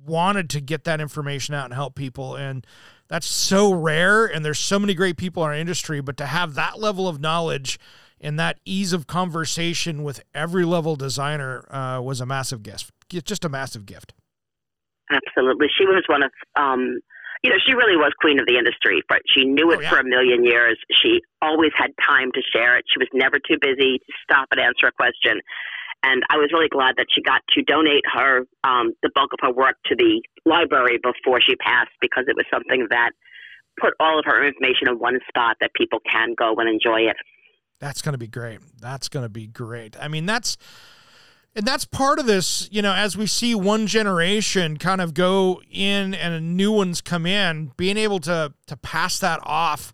wanted 0.05 0.49
to 0.51 0.61
get 0.61 0.83
that 0.83 1.01
information 1.01 1.55
out 1.55 1.65
and 1.65 1.73
help 1.73 1.95
people. 1.95 2.35
And 2.35 2.65
that's 3.07 3.27
so 3.27 3.73
rare. 3.73 4.25
And 4.25 4.45
there's 4.45 4.59
so 4.59 4.79
many 4.79 4.93
great 4.93 5.17
people 5.17 5.43
in 5.43 5.49
our 5.49 5.55
industry, 5.55 6.01
but 6.01 6.17
to 6.17 6.27
have 6.27 6.53
that 6.53 6.79
level 6.79 7.07
of 7.07 7.19
knowledge 7.19 7.79
and 8.19 8.39
that 8.39 8.59
ease 8.63 8.93
of 8.93 9.07
conversation 9.07 10.03
with 10.03 10.21
every 10.33 10.63
level 10.63 10.95
designer 10.95 11.65
uh, 11.73 11.99
was 11.99 12.21
a 12.21 12.25
massive 12.27 12.61
gift. 12.61 12.91
Just 13.09 13.43
a 13.43 13.49
massive 13.49 13.87
gift. 13.87 14.13
Absolutely. 15.09 15.67
She 15.75 15.85
was 15.85 16.03
one 16.07 16.23
of 16.23 16.31
um, 16.55 16.99
you 17.43 17.49
know, 17.49 17.57
she 17.65 17.73
really 17.73 17.97
was 17.97 18.13
queen 18.19 18.39
of 18.39 18.45
the 18.45 18.57
industry. 18.57 19.01
But 19.09 19.21
she 19.25 19.45
knew 19.45 19.71
it 19.71 19.77
oh, 19.77 19.81
yeah. 19.81 19.89
for 19.89 19.99
a 19.99 20.05
million 20.05 20.45
years. 20.45 20.77
She 21.01 21.21
always 21.41 21.71
had 21.75 21.91
time 22.07 22.31
to 22.33 22.41
share 22.53 22.77
it. 22.77 22.85
She 22.91 22.99
was 22.99 23.09
never 23.13 23.37
too 23.37 23.57
busy 23.59 23.97
to 23.97 24.13
stop 24.23 24.47
and 24.51 24.59
answer 24.59 24.87
a 24.87 24.91
question. 24.91 25.41
And 26.03 26.23
I 26.29 26.37
was 26.37 26.49
really 26.51 26.69
glad 26.69 26.95
that 26.97 27.07
she 27.13 27.21
got 27.21 27.41
to 27.53 27.61
donate 27.61 28.03
her 28.11 28.45
um, 28.63 28.93
the 29.03 29.11
bulk 29.13 29.33
of 29.33 29.39
her 29.41 29.53
work 29.53 29.77
to 29.85 29.95
the 29.95 30.21
library 30.45 30.97
before 30.97 31.39
she 31.41 31.55
passed 31.55 31.93
because 32.01 32.25
it 32.27 32.35
was 32.35 32.45
something 32.51 32.87
that 32.89 33.11
put 33.79 33.93
all 33.99 34.17
of 34.17 34.25
her 34.25 34.45
information 34.45 34.89
in 34.89 34.97
one 34.97 35.19
spot 35.27 35.57
that 35.61 35.71
people 35.75 35.99
can 36.09 36.33
go 36.37 36.55
and 36.57 36.67
enjoy 36.67 37.01
it. 37.01 37.15
That's 37.79 38.01
going 38.01 38.13
to 38.13 38.19
be 38.19 38.27
great. 38.27 38.59
That's 38.79 39.09
going 39.09 39.23
to 39.23 39.29
be 39.29 39.47
great. 39.47 39.95
I 39.99 40.07
mean, 40.07 40.25
that's 40.25 40.57
and 41.55 41.65
that's 41.65 41.85
part 41.85 42.19
of 42.19 42.25
this, 42.25 42.69
you 42.71 42.81
know, 42.81 42.93
as 42.93 43.17
we 43.17 43.27
see 43.27 43.53
one 43.53 43.87
generation 43.87 44.77
kind 44.77 45.01
of 45.01 45.13
go 45.13 45.61
in 45.69 46.13
and 46.13 46.55
new 46.55 46.71
ones 46.71 47.01
come 47.01 47.25
in, 47.25 47.71
being 47.77 47.97
able 47.97 48.19
to 48.21 48.53
to 48.67 48.77
pass 48.77 49.19
that 49.19 49.39
off 49.43 49.93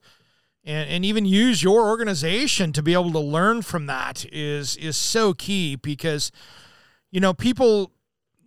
and, 0.64 0.90
and 0.90 1.06
even 1.06 1.26
use 1.26 1.64
your 1.64 1.88
organization 1.88 2.74
to 2.74 2.84
be 2.84 2.94
able 2.94 3.12
to 3.12 3.20
learn 3.20 3.62
from 3.62 3.88
that 3.88 4.26
is 4.32 4.78
is 4.78 4.98
so 4.98 5.34
key 5.34 5.76
because 5.76 6.32
you 7.12 7.20
know, 7.20 7.34
people 7.34 7.94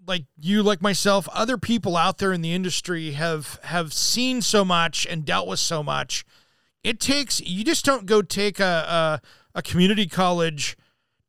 like 0.06 0.24
you 0.38 0.62
like 0.62 0.82
myself, 0.82 1.28
other 1.32 1.56
people 1.56 1.96
out 1.96 2.18
there 2.18 2.32
in 2.32 2.40
the 2.40 2.52
industry 2.52 3.12
have 3.12 3.58
have 3.64 3.92
seen 3.92 4.42
so 4.42 4.64
much 4.64 5.06
and 5.06 5.24
dealt 5.24 5.48
with 5.48 5.58
so 5.58 5.82
much. 5.82 6.24
It 6.82 7.00
takes 7.00 7.40
you 7.40 7.64
just 7.64 7.84
don't 7.84 8.06
go 8.06 8.22
take 8.22 8.60
a, 8.60 9.20
a, 9.54 9.58
a 9.58 9.62
community 9.62 10.06
college 10.06 10.76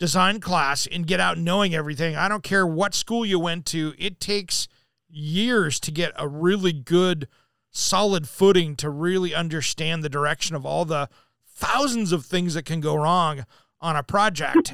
design 0.01 0.39
class 0.39 0.87
and 0.87 1.05
get 1.05 1.19
out 1.19 1.37
knowing 1.37 1.75
everything. 1.75 2.15
I 2.15 2.27
don't 2.27 2.41
care 2.41 2.65
what 2.65 2.95
school 2.95 3.23
you 3.23 3.37
went 3.37 3.67
to, 3.67 3.93
it 3.99 4.19
takes 4.19 4.67
years 5.07 5.79
to 5.79 5.91
get 5.91 6.11
a 6.17 6.27
really 6.27 6.73
good, 6.73 7.27
solid 7.69 8.27
footing 8.27 8.75
to 8.77 8.89
really 8.89 9.35
understand 9.35 10.03
the 10.03 10.09
direction 10.09 10.55
of 10.55 10.65
all 10.65 10.85
the 10.85 11.07
thousands 11.45 12.11
of 12.11 12.25
things 12.25 12.55
that 12.55 12.65
can 12.65 12.81
go 12.81 12.95
wrong 12.95 13.45
on 13.79 13.95
a 13.95 14.01
project. 14.01 14.73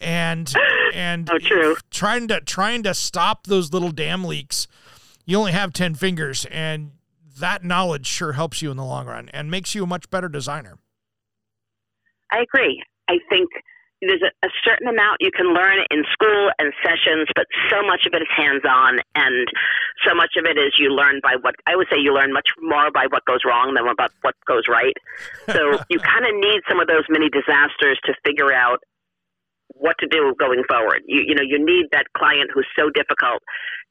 and 0.00 0.52
and 0.92 1.30
oh, 1.32 1.38
true. 1.38 1.76
trying 1.92 2.26
to 2.26 2.40
trying 2.40 2.82
to 2.82 2.92
stop 2.92 3.46
those 3.46 3.72
little 3.72 3.92
dam 3.92 4.24
leaks. 4.24 4.66
You 5.24 5.38
only 5.38 5.52
have 5.52 5.72
10 5.72 5.94
fingers 5.94 6.44
and 6.50 6.90
that 7.38 7.62
knowledge 7.62 8.06
sure 8.06 8.32
helps 8.32 8.62
you 8.62 8.72
in 8.72 8.76
the 8.76 8.84
long 8.84 9.06
run 9.06 9.28
and 9.28 9.48
makes 9.48 9.76
you 9.76 9.84
a 9.84 9.86
much 9.86 10.10
better 10.10 10.28
designer. 10.28 10.78
I 12.32 12.40
agree. 12.40 12.82
I 13.08 13.18
think 13.30 13.50
there's 14.02 14.22
a, 14.22 14.32
a, 14.44 14.50
certain 14.64 14.88
amount 14.88 15.16
you 15.20 15.30
can 15.32 15.54
learn 15.54 15.80
in 15.90 16.04
school 16.12 16.50
and 16.58 16.72
sessions, 16.84 17.28
but 17.34 17.46
so 17.70 17.80
much 17.80 18.04
of 18.04 18.12
it 18.12 18.20
is 18.20 18.28
hands 18.28 18.60
on, 18.68 19.00
and 19.14 19.48
so 20.04 20.14
much 20.14 20.36
of 20.36 20.44
it 20.44 20.58
is 20.58 20.76
you 20.78 20.92
learn 20.92 21.20
by 21.22 21.36
what 21.40 21.54
I 21.66 21.76
would 21.76 21.86
say 21.88 21.96
you 21.98 22.12
learn 22.12 22.32
much 22.32 22.48
more 22.60 22.90
by 22.92 23.06
what 23.08 23.24
goes 23.24 23.40
wrong 23.46 23.72
than 23.72 23.88
about 23.88 24.12
what 24.20 24.34
goes 24.46 24.68
right. 24.68 24.96
So 25.48 25.80
you 25.88 25.98
kind 26.00 26.28
of 26.28 26.36
need 26.36 26.60
some 26.68 26.80
of 26.80 26.88
those 26.88 27.08
mini 27.08 27.30
disasters 27.32 27.98
to 28.04 28.12
figure 28.24 28.52
out 28.52 28.84
what 29.72 29.96
to 30.00 30.06
do 30.06 30.34
going 30.38 30.62
forward. 30.68 31.00
You 31.08 31.24
you 31.26 31.34
know 31.34 31.44
you 31.44 31.56
need 31.56 31.88
that 31.92 32.12
client 32.16 32.50
who's 32.52 32.68
so 32.76 32.90
difficult 32.92 33.40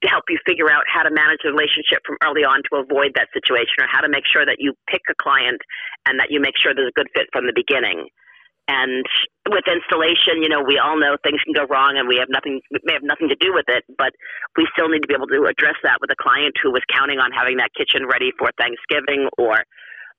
to 0.04 0.08
help 0.10 0.26
you 0.30 0.38
figure 0.46 0.70
out 0.70 0.86
how 0.86 1.02
to 1.02 1.10
manage 1.10 1.42
the 1.42 1.50
relationship 1.50 2.06
from 2.06 2.18
early 2.22 2.46
on 2.46 2.62
to 2.70 2.78
avoid 2.78 3.18
that 3.18 3.34
situation, 3.34 3.82
or 3.82 3.90
how 3.90 4.02
to 4.02 4.10
make 4.10 4.30
sure 4.30 4.46
that 4.46 4.58
you 4.60 4.74
pick 4.86 5.02
a 5.10 5.18
client 5.18 5.62
and 6.06 6.20
that 6.20 6.30
you 6.30 6.40
make 6.40 6.54
sure 6.62 6.76
there's 6.76 6.94
a 6.94 7.00
good 7.00 7.10
fit 7.18 7.26
from 7.34 7.50
the 7.50 7.56
beginning. 7.56 8.06
And 8.68 9.06
with 9.46 9.66
installation, 9.70 10.42
you 10.42 10.50
know, 10.50 10.66
we 10.66 10.82
all 10.82 10.98
know 10.98 11.18
things 11.22 11.38
can 11.46 11.54
go 11.54 11.70
wrong 11.70 12.02
and 12.02 12.10
we 12.10 12.18
have 12.18 12.30
nothing, 12.34 12.62
we 12.74 12.82
may 12.84 12.98
have 12.98 13.06
nothing 13.06 13.30
to 13.30 13.38
do 13.38 13.54
with 13.54 13.70
it, 13.70 13.86
but 13.98 14.10
we 14.58 14.66
still 14.74 14.90
need 14.90 15.06
to 15.06 15.08
be 15.08 15.14
able 15.14 15.30
to 15.30 15.46
address 15.46 15.78
that 15.86 16.02
with 16.02 16.10
a 16.10 16.18
client 16.18 16.58
who 16.62 16.74
was 16.74 16.82
counting 16.90 17.22
on 17.22 17.30
having 17.30 17.62
that 17.62 17.70
kitchen 17.78 18.10
ready 18.10 18.34
for 18.42 18.50
Thanksgiving 18.58 19.30
or, 19.38 19.62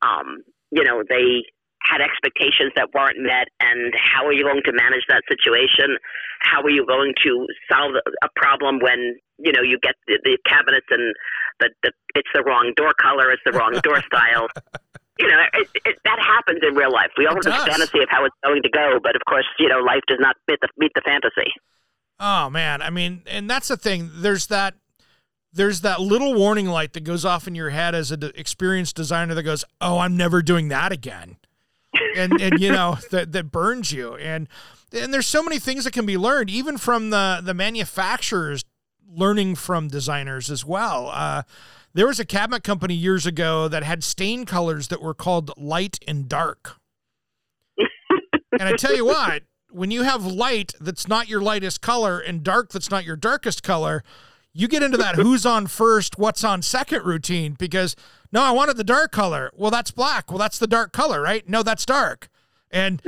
um, 0.06 0.46
you 0.70 0.86
know, 0.86 1.02
they 1.02 1.42
had 1.82 1.98
expectations 1.98 2.70
that 2.74 2.90
weren't 2.94 3.18
met 3.18 3.50
and 3.58 3.94
how 3.94 4.26
are 4.26 4.32
you 4.32 4.42
going 4.42 4.62
to 4.62 4.74
manage 4.74 5.02
that 5.08 5.22
situation? 5.26 5.98
How 6.42 6.62
are 6.62 6.70
you 6.70 6.86
going 6.86 7.14
to 7.26 7.46
solve 7.70 7.98
a 7.98 8.30
problem 8.34 8.78
when, 8.78 9.18
you 9.38 9.52
know, 9.52 9.62
you 9.62 9.78
get 9.82 9.94
the, 10.06 10.18
the 10.22 10.38
cabinets 10.46 10.86
and 10.90 11.14
the, 11.58 11.70
the, 11.82 11.90
it's 12.14 12.30
the 12.34 12.42
wrong 12.42 12.74
door 12.76 12.94
color, 12.94 13.30
it's 13.30 13.42
the 13.46 13.52
wrong 13.52 13.74
door 13.82 14.02
style 14.06 14.46
you 15.18 15.28
know, 15.28 15.38
it, 15.54 15.68
it, 15.84 15.96
that 16.04 16.18
happens 16.18 16.60
in 16.66 16.74
real 16.74 16.92
life. 16.92 17.10
We 17.16 17.26
all 17.26 17.36
it 17.38 17.44
have 17.44 17.64
this 17.66 17.74
fantasy 17.74 18.02
of 18.02 18.08
how 18.10 18.24
it's 18.24 18.36
going 18.44 18.62
to 18.62 18.68
go, 18.68 18.98
but 19.02 19.16
of 19.16 19.22
course, 19.28 19.46
you 19.58 19.68
know, 19.68 19.78
life 19.78 20.02
does 20.06 20.18
not 20.20 20.36
meet 20.48 20.60
the, 20.60 20.68
meet 20.76 20.92
the 20.94 21.02
fantasy. 21.04 21.52
Oh 22.18 22.50
man, 22.50 22.82
I 22.82 22.90
mean, 22.90 23.22
and 23.26 23.48
that's 23.48 23.68
the 23.68 23.76
thing. 23.76 24.10
There's 24.14 24.46
that, 24.48 24.74
there's 25.52 25.82
that 25.82 26.00
little 26.00 26.34
warning 26.34 26.66
light 26.66 26.92
that 26.94 27.04
goes 27.04 27.24
off 27.24 27.46
in 27.46 27.54
your 27.54 27.70
head 27.70 27.94
as 27.94 28.10
an 28.10 28.30
experienced 28.34 28.96
designer 28.96 29.34
that 29.34 29.42
goes, 29.42 29.64
"Oh, 29.80 29.98
I'm 29.98 30.16
never 30.16 30.42
doing 30.42 30.68
that 30.68 30.92
again," 30.92 31.36
and 32.16 32.40
and 32.40 32.58
you 32.58 32.72
know 32.72 32.96
that 33.10 33.32
that 33.32 33.50
burns 33.50 33.92
you. 33.92 34.14
And 34.16 34.48
and 34.92 35.12
there's 35.12 35.26
so 35.26 35.42
many 35.42 35.58
things 35.58 35.84
that 35.84 35.92
can 35.92 36.06
be 36.06 36.16
learned, 36.16 36.48
even 36.48 36.78
from 36.78 37.10
the 37.10 37.40
the 37.42 37.54
manufacturers 37.54 38.64
learning 39.08 39.54
from 39.54 39.88
designers 39.88 40.50
as 40.50 40.64
well. 40.64 41.10
Uh, 41.12 41.42
there 41.96 42.06
was 42.06 42.20
a 42.20 42.26
cabinet 42.26 42.62
company 42.62 42.92
years 42.92 43.24
ago 43.24 43.68
that 43.68 43.82
had 43.82 44.04
stain 44.04 44.44
colors 44.44 44.88
that 44.88 45.00
were 45.00 45.14
called 45.14 45.50
light 45.56 45.98
and 46.06 46.28
dark. 46.28 46.76
and 48.52 48.68
I 48.68 48.76
tell 48.76 48.94
you 48.94 49.06
what, 49.06 49.44
when 49.70 49.90
you 49.90 50.02
have 50.02 50.26
light 50.26 50.74
that's 50.78 51.08
not 51.08 51.26
your 51.26 51.40
lightest 51.40 51.80
color 51.80 52.18
and 52.18 52.42
dark 52.42 52.70
that's 52.70 52.90
not 52.90 53.06
your 53.06 53.16
darkest 53.16 53.62
color, 53.62 54.04
you 54.52 54.68
get 54.68 54.82
into 54.82 54.98
that 54.98 55.14
who's 55.16 55.46
on 55.46 55.68
first, 55.68 56.18
what's 56.18 56.44
on 56.44 56.60
second 56.60 57.02
routine 57.06 57.54
because 57.58 57.96
no, 58.30 58.42
I 58.42 58.50
wanted 58.50 58.76
the 58.76 58.84
dark 58.84 59.10
color. 59.10 59.50
Well, 59.54 59.70
that's 59.70 59.90
black. 59.90 60.30
Well, 60.30 60.38
that's 60.38 60.58
the 60.58 60.66
dark 60.66 60.92
color, 60.92 61.22
right? 61.22 61.48
No, 61.48 61.62
that's 61.62 61.86
dark. 61.86 62.28
And 62.70 63.00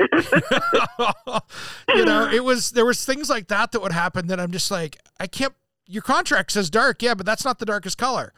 you 1.95 2.07
know, 2.07 2.31
it 2.33 2.43
was 2.43 2.71
there 2.71 2.87
was 2.87 3.05
things 3.05 3.29
like 3.29 3.49
that 3.49 3.73
that 3.73 3.83
would 3.83 3.93
happen 3.93 4.29
that 4.29 4.41
I'm 4.41 4.51
just 4.51 4.71
like, 4.71 4.97
I 5.21 5.27
can't 5.27 5.53
your 5.87 6.03
contract 6.03 6.53
says 6.53 6.71
dark, 6.71 7.03
yeah, 7.03 7.13
but 7.13 7.27
that's 7.27 7.45
not 7.45 7.59
the 7.59 7.67
darkest 7.67 7.99
color. 7.99 8.33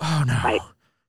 Oh 0.00 0.24
no. 0.26 0.34
Right. 0.44 0.60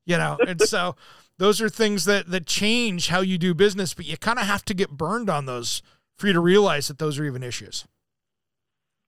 You 0.06 0.18
know, 0.18 0.38
and 0.48 0.62
so 0.62 0.96
those 1.38 1.62
are 1.62 1.70
things 1.70 2.06
that 2.06 2.30
that 2.30 2.46
change 2.46 3.08
how 3.08 3.22
you 3.22 3.38
do 3.38 3.54
business, 3.54 3.94
but 3.94 4.06
you 4.06 4.18
kind 4.18 4.40
of 4.40 4.46
have 4.46 4.64
to 4.66 4.74
get 4.74 4.92
burned 4.92 5.30
on 5.30 5.46
those 5.46 5.82
for 6.18 6.28
you 6.28 6.34
to 6.34 6.40
realize 6.40 6.88
that 6.88 6.98
those 6.98 7.20
are 7.20 7.26
even 7.26 7.44
issues. 7.44 7.86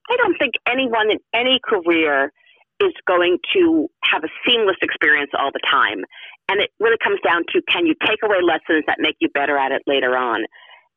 I 0.10 0.16
don't 0.18 0.38
think 0.38 0.56
anyone 0.68 1.12
in 1.12 1.20
any 1.34 1.60
career 1.64 2.32
is 2.80 2.94
going 3.08 3.40
to 3.54 3.90
have 4.04 4.24
a 4.24 4.30
seamless 4.46 4.78
experience 4.82 5.32
all 5.38 5.52
the 5.52 5.62
time. 5.70 6.04
And 6.50 6.62
it 6.62 6.70
really 6.80 6.98
comes 7.04 7.20
down 7.26 7.44
to 7.54 7.62
can 7.70 7.86
you 7.86 7.96
take 8.06 8.20
away 8.24 8.38
lessons 8.42 8.86
that 8.88 8.98
make 9.00 9.16
you 9.20 9.30
better 9.34 9.58
at 9.58 9.72
it 9.72 9.82
later 9.86 10.16
on? 10.16 10.46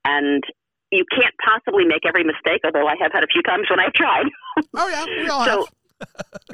And 0.05 0.45
you 0.93 1.05
can't 1.11 1.35
possibly 1.45 1.85
make 1.85 2.07
every 2.07 2.25
mistake, 2.25 2.62
although 2.64 2.87
I 2.87 2.95
have 3.01 3.12
had 3.12 3.25
a 3.25 3.31
few 3.33 3.43
times 3.43 3.66
when 3.71 3.81
I've 3.81 3.93
tried. 3.93 4.27
Oh 4.75 4.88
yeah, 4.88 5.05
we 5.07 5.29
all 5.29 5.45
so 5.45 5.51
have. 5.64 5.73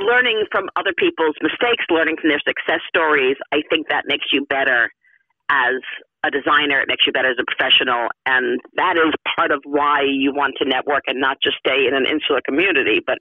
Learning 0.01 0.45
from 0.51 0.69
other 0.77 0.93
people's 0.97 1.37
mistakes, 1.43 1.85
learning 1.91 2.17
from 2.21 2.31
their 2.31 2.43
success 2.47 2.81
stories, 2.89 3.37
I 3.53 3.63
think 3.71 3.89
that 3.89 4.05
makes 4.07 4.27
you 4.33 4.47
better 4.47 4.91
as 5.51 5.81
a 6.25 6.31
designer. 6.31 6.81
It 6.81 6.89
makes 6.89 7.07
you 7.07 7.13
better 7.13 7.31
as 7.31 7.39
a 7.39 7.47
professional. 7.47 8.09
And 8.27 8.61
that 8.77 8.97
is 8.97 9.15
part 9.37 9.53
of 9.53 9.63
why 9.65 10.03
you 10.03 10.33
want 10.35 10.55
to 10.59 10.69
network 10.69 11.05
and 11.07 11.21
not 11.21 11.39
just 11.43 11.57
stay 11.59 11.87
in 11.87 11.95
an 11.95 12.07
insular 12.07 12.41
community, 12.45 13.01
but 13.05 13.19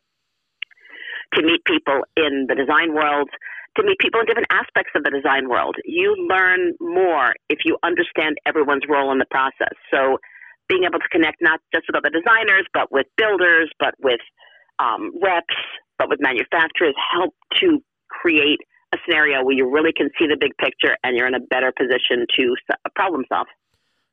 to 1.36 1.44
meet 1.44 1.64
people 1.66 2.02
in 2.18 2.48
the 2.48 2.56
design 2.56 2.94
world, 2.94 3.30
to 3.78 3.84
meet 3.84 4.00
people 4.00 4.20
in 4.22 4.26
different 4.26 4.48
aspects 4.52 4.92
of 4.96 5.04
the 5.04 5.12
design 5.12 5.50
world. 5.50 5.76
You 5.86 6.16
learn 6.30 6.74
more 6.80 7.34
if 7.50 7.60
you 7.66 7.78
understand 7.84 8.38
everyone's 8.46 8.84
role 8.88 9.12
in 9.12 9.20
the 9.20 9.30
process. 9.30 9.76
So 9.92 10.18
being 10.70 10.84
able 10.86 11.00
to 11.00 11.10
connect 11.12 11.38
not 11.42 11.60
just 11.74 11.86
with 11.88 11.96
other 11.96 12.10
designers, 12.10 12.66
but 12.74 12.92
with 12.92 13.06
builders, 13.18 13.70
but 13.80 13.94
with 14.02 14.22
um, 14.80 15.12
reps, 15.22 15.54
but 15.98 16.10
with 16.10 16.20
manufacturers, 16.22 16.96
help 17.12 17.34
to 17.60 17.82
create 18.10 18.60
a 18.94 18.98
scenario 19.06 19.44
where 19.44 19.56
you 19.56 19.70
really 19.70 19.92
can 19.96 20.10
see 20.18 20.28
the 20.28 20.38
big 20.40 20.52
picture 20.58 20.96
and 21.04 21.18
you're 21.18 21.28
in 21.28 21.36
a 21.36 21.40
better 21.40 21.72
position 21.78 22.26
to 22.38 22.56
problem 22.96 23.26
solve. 23.30 23.48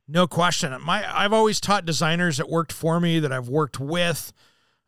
No 0.08 0.26
question. 0.26 0.74
My 0.82 1.04
I've 1.16 1.32
always 1.32 1.60
taught 1.60 1.84
designers 1.84 2.36
that 2.38 2.48
worked 2.48 2.72
for 2.72 3.00
me, 3.00 3.20
that 3.20 3.32
I've 3.32 3.48
worked 3.48 3.78
with, 3.78 4.32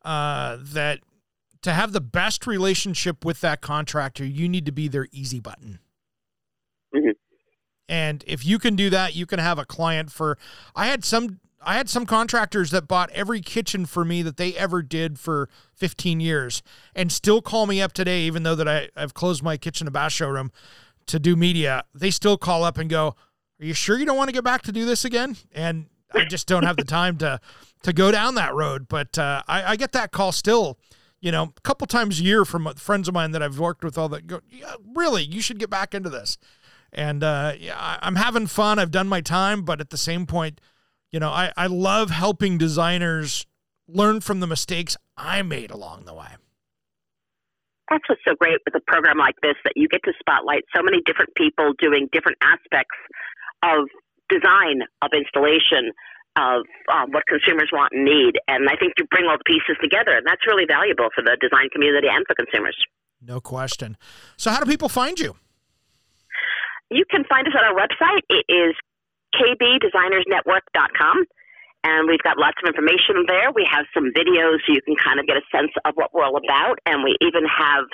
uh, 0.04 0.58
that 0.60 1.00
to 1.62 1.72
have 1.72 1.92
the 1.92 2.00
best 2.00 2.46
relationship 2.46 3.24
with 3.24 3.40
that 3.40 3.60
contractor, 3.60 4.24
you 4.24 4.48
need 4.48 4.66
to 4.66 4.72
be 4.72 4.88
their 4.88 5.08
easy 5.12 5.40
button. 5.40 5.78
Mhm. 6.94 7.14
And 7.88 8.24
if 8.26 8.44
you 8.44 8.58
can 8.58 8.76
do 8.76 8.90
that, 8.90 9.14
you 9.14 9.24
can 9.24 9.38
have 9.38 9.58
a 9.58 9.64
client 9.64 10.10
for. 10.12 10.36
I 10.74 10.86
had 10.86 11.04
some. 11.04 11.40
I 11.66 11.74
had 11.74 11.88
some 11.88 12.06
contractors 12.06 12.70
that 12.70 12.88
bought 12.88 13.10
every 13.10 13.40
kitchen 13.40 13.86
for 13.86 14.04
me 14.04 14.22
that 14.22 14.36
they 14.36 14.54
ever 14.54 14.82
did 14.82 15.18
for 15.18 15.48
15 15.74 16.20
years, 16.20 16.62
and 16.94 17.10
still 17.10 17.42
call 17.42 17.66
me 17.66 17.80
up 17.80 17.92
today, 17.92 18.22
even 18.22 18.42
though 18.42 18.54
that 18.54 18.68
I, 18.68 18.88
I've 18.96 19.14
closed 19.14 19.42
my 19.42 19.56
kitchen 19.56 19.86
and 19.86 19.94
bath 19.94 20.12
showroom 20.12 20.52
to 21.06 21.18
do 21.18 21.36
media. 21.36 21.84
They 21.94 22.10
still 22.10 22.36
call 22.36 22.64
up 22.64 22.78
and 22.78 22.88
go, 22.88 23.14
"Are 23.60 23.64
you 23.64 23.74
sure 23.74 23.98
you 23.98 24.06
don't 24.06 24.16
want 24.16 24.28
to 24.28 24.34
get 24.34 24.44
back 24.44 24.62
to 24.62 24.72
do 24.72 24.84
this 24.84 25.04
again?" 25.04 25.36
And 25.52 25.86
I 26.12 26.24
just 26.24 26.46
don't 26.46 26.64
have 26.64 26.76
the 26.76 26.84
time 26.84 27.18
to 27.18 27.40
to 27.82 27.92
go 27.92 28.10
down 28.10 28.34
that 28.36 28.54
road. 28.54 28.88
But 28.88 29.18
uh, 29.18 29.42
I, 29.46 29.72
I 29.72 29.76
get 29.76 29.92
that 29.92 30.12
call 30.12 30.32
still 30.32 30.78
you 31.24 31.32
know, 31.32 31.54
a 31.56 31.60
couple 31.62 31.86
times 31.86 32.20
a 32.20 32.22
year 32.22 32.44
from 32.44 32.70
friends 32.74 33.08
of 33.08 33.14
mine 33.14 33.30
that 33.30 33.42
I've 33.42 33.58
worked 33.58 33.82
with 33.82 33.96
all 33.96 34.10
that 34.10 34.26
go, 34.26 34.40
yeah, 34.50 34.74
really, 34.94 35.24
you 35.24 35.40
should 35.40 35.58
get 35.58 35.70
back 35.70 35.94
into 35.94 36.10
this. 36.10 36.36
And 36.92 37.24
uh, 37.24 37.54
yeah, 37.58 37.98
I'm 38.02 38.16
having 38.16 38.46
fun. 38.46 38.78
I've 38.78 38.90
done 38.90 39.08
my 39.08 39.22
time, 39.22 39.62
but 39.62 39.80
at 39.80 39.88
the 39.88 39.96
same 39.96 40.26
point, 40.26 40.60
you 41.14 41.20
know, 41.20 41.30
I, 41.30 41.52
I 41.56 41.68
love 41.68 42.10
helping 42.10 42.58
designers 42.58 43.46
learn 43.86 44.20
from 44.20 44.40
the 44.40 44.48
mistakes 44.48 44.96
I 45.16 45.42
made 45.42 45.70
along 45.70 46.06
the 46.06 46.12
way. 46.12 46.34
That's 47.88 48.02
what's 48.08 48.20
so 48.26 48.34
great 48.34 48.58
with 48.66 48.74
a 48.74 48.82
program 48.90 49.18
like 49.18 49.36
this 49.40 49.54
that 49.62 49.74
you 49.76 49.86
get 49.86 50.02
to 50.02 50.12
spotlight 50.18 50.64
so 50.74 50.82
many 50.82 50.98
different 51.06 51.30
people 51.36 51.70
doing 51.78 52.08
different 52.10 52.38
aspects 52.42 52.98
of 53.62 53.86
design, 54.28 54.82
of 55.02 55.10
installation, 55.14 55.94
of 56.34 56.66
um, 56.90 57.12
what 57.12 57.22
consumers 57.30 57.70
want 57.72 57.92
and 57.94 58.04
need. 58.04 58.34
And 58.48 58.66
I 58.68 58.74
think 58.74 58.94
you 58.98 59.06
bring 59.08 59.26
all 59.30 59.38
the 59.38 59.46
pieces 59.46 59.78
together, 59.80 60.18
and 60.18 60.26
that's 60.26 60.42
really 60.48 60.66
valuable 60.66 61.10
for 61.14 61.22
the 61.22 61.38
design 61.38 61.70
community 61.70 62.08
and 62.10 62.26
for 62.26 62.34
consumers. 62.34 62.74
No 63.22 63.38
question. 63.38 63.96
So, 64.36 64.50
how 64.50 64.58
do 64.58 64.66
people 64.66 64.88
find 64.88 65.20
you? 65.20 65.36
You 66.90 67.04
can 67.08 67.22
find 67.30 67.46
us 67.46 67.54
on 67.54 67.62
our 67.62 67.78
website. 67.78 68.26
It 68.28 68.44
is 68.50 68.74
kbdesignersnetwork.com. 69.40 71.24
And 71.86 72.08
we've 72.08 72.22
got 72.22 72.38
lots 72.38 72.56
of 72.64 72.68
information 72.68 73.26
there. 73.28 73.52
We 73.52 73.68
have 73.70 73.84
some 73.92 74.10
videos 74.16 74.64
so 74.66 74.72
you 74.72 74.80
can 74.80 74.96
kind 74.96 75.20
of 75.20 75.26
get 75.26 75.36
a 75.36 75.42
sense 75.52 75.70
of 75.84 75.94
what 75.96 76.14
we're 76.14 76.24
all 76.24 76.36
about. 76.36 76.78
And 76.86 77.04
we 77.04 77.14
even 77.20 77.44
have 77.44 77.84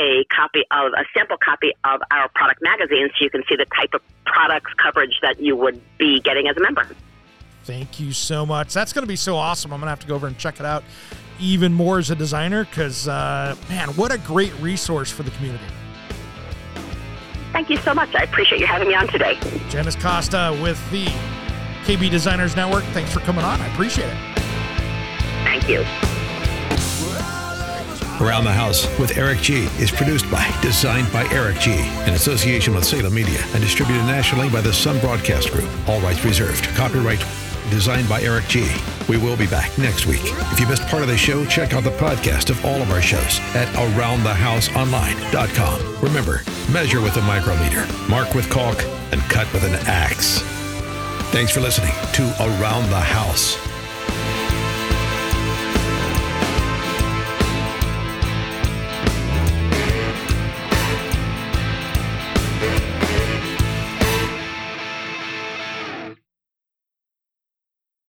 a 0.00 0.24
copy 0.34 0.62
of 0.70 0.92
a 0.94 1.04
sample 1.12 1.36
copy 1.36 1.72
of 1.84 2.00
our 2.10 2.30
product 2.34 2.62
magazine 2.62 3.08
so 3.10 3.24
you 3.24 3.30
can 3.30 3.42
see 3.46 3.56
the 3.56 3.66
type 3.76 3.92
of 3.92 4.00
products 4.24 4.72
coverage 4.82 5.18
that 5.20 5.38
you 5.38 5.54
would 5.54 5.80
be 5.98 6.20
getting 6.20 6.48
as 6.48 6.56
a 6.56 6.60
member. 6.60 6.88
Thank 7.64 8.00
you 8.00 8.12
so 8.12 8.46
much. 8.46 8.72
That's 8.72 8.94
going 8.94 9.02
to 9.02 9.08
be 9.08 9.16
so 9.16 9.36
awesome. 9.36 9.72
I'm 9.72 9.80
going 9.80 9.86
to 9.86 9.90
have 9.90 10.00
to 10.00 10.06
go 10.06 10.14
over 10.14 10.26
and 10.26 10.38
check 10.38 10.58
it 10.58 10.66
out 10.66 10.82
even 11.38 11.72
more 11.74 11.98
as 11.98 12.10
a 12.10 12.14
designer 12.14 12.64
because, 12.64 13.06
uh, 13.06 13.54
man, 13.68 13.88
what 13.90 14.12
a 14.12 14.18
great 14.18 14.54
resource 14.60 15.10
for 15.10 15.24
the 15.24 15.30
community. 15.32 15.64
Thank 17.56 17.70
you 17.70 17.78
so 17.78 17.94
much. 17.94 18.14
I 18.14 18.24
appreciate 18.24 18.60
you 18.60 18.66
having 18.66 18.86
me 18.86 18.94
on 18.94 19.08
today. 19.08 19.38
Janice 19.70 19.96
Costa 19.96 20.54
with 20.60 20.78
the 20.90 21.06
KB 21.86 22.10
Designers 22.10 22.54
Network. 22.54 22.84
Thanks 22.92 23.14
for 23.14 23.20
coming 23.20 23.46
on. 23.46 23.58
I 23.62 23.66
appreciate 23.68 24.10
it. 24.10 24.38
Thank 25.42 25.66
you. 25.66 25.80
Around 28.20 28.44
the 28.44 28.52
House 28.52 28.86
with 28.98 29.16
Eric 29.16 29.40
G 29.40 29.68
is 29.78 29.90
produced 29.90 30.30
by 30.30 30.54
Designed 30.60 31.10
by 31.10 31.26
Eric 31.32 31.58
G 31.58 31.72
in 32.06 32.12
association 32.12 32.74
with 32.74 32.84
Salem 32.84 33.14
Media 33.14 33.40
and 33.54 33.62
distributed 33.62 34.04
nationally 34.04 34.50
by 34.50 34.60
the 34.60 34.72
Sun 34.72 35.00
Broadcast 35.00 35.50
Group. 35.50 35.70
All 35.88 36.02
rights 36.02 36.22
reserved. 36.26 36.64
Copyright 36.76 37.24
Designed 37.70 38.08
by 38.08 38.22
Eric 38.22 38.46
G. 38.48 38.66
We 39.08 39.18
will 39.18 39.36
be 39.36 39.46
back 39.46 39.76
next 39.78 40.06
week. 40.06 40.22
If 40.24 40.58
you 40.60 40.66
missed 40.68 40.86
part 40.88 41.02
of 41.02 41.08
the 41.08 41.16
show, 41.16 41.44
check 41.46 41.72
out 41.74 41.84
the 41.84 41.90
podcast 41.90 42.50
of 42.50 42.64
all 42.64 42.80
of 42.80 42.90
our 42.90 43.02
shows 43.02 43.40
at 43.54 43.68
AroundTheHouseOnline.com. 43.74 46.00
Remember, 46.00 46.42
measure 46.72 47.00
with 47.00 47.16
a 47.16 47.22
micrometer, 47.22 47.86
mark 48.08 48.34
with 48.34 48.48
caulk, 48.50 48.82
and 49.12 49.20
cut 49.22 49.52
with 49.52 49.64
an 49.64 49.74
axe. 49.86 50.40
Thanks 51.32 51.52
for 51.52 51.60
listening 51.60 51.92
to 52.14 52.22
Around 52.40 52.88
the 52.90 53.00
House. 53.00 53.56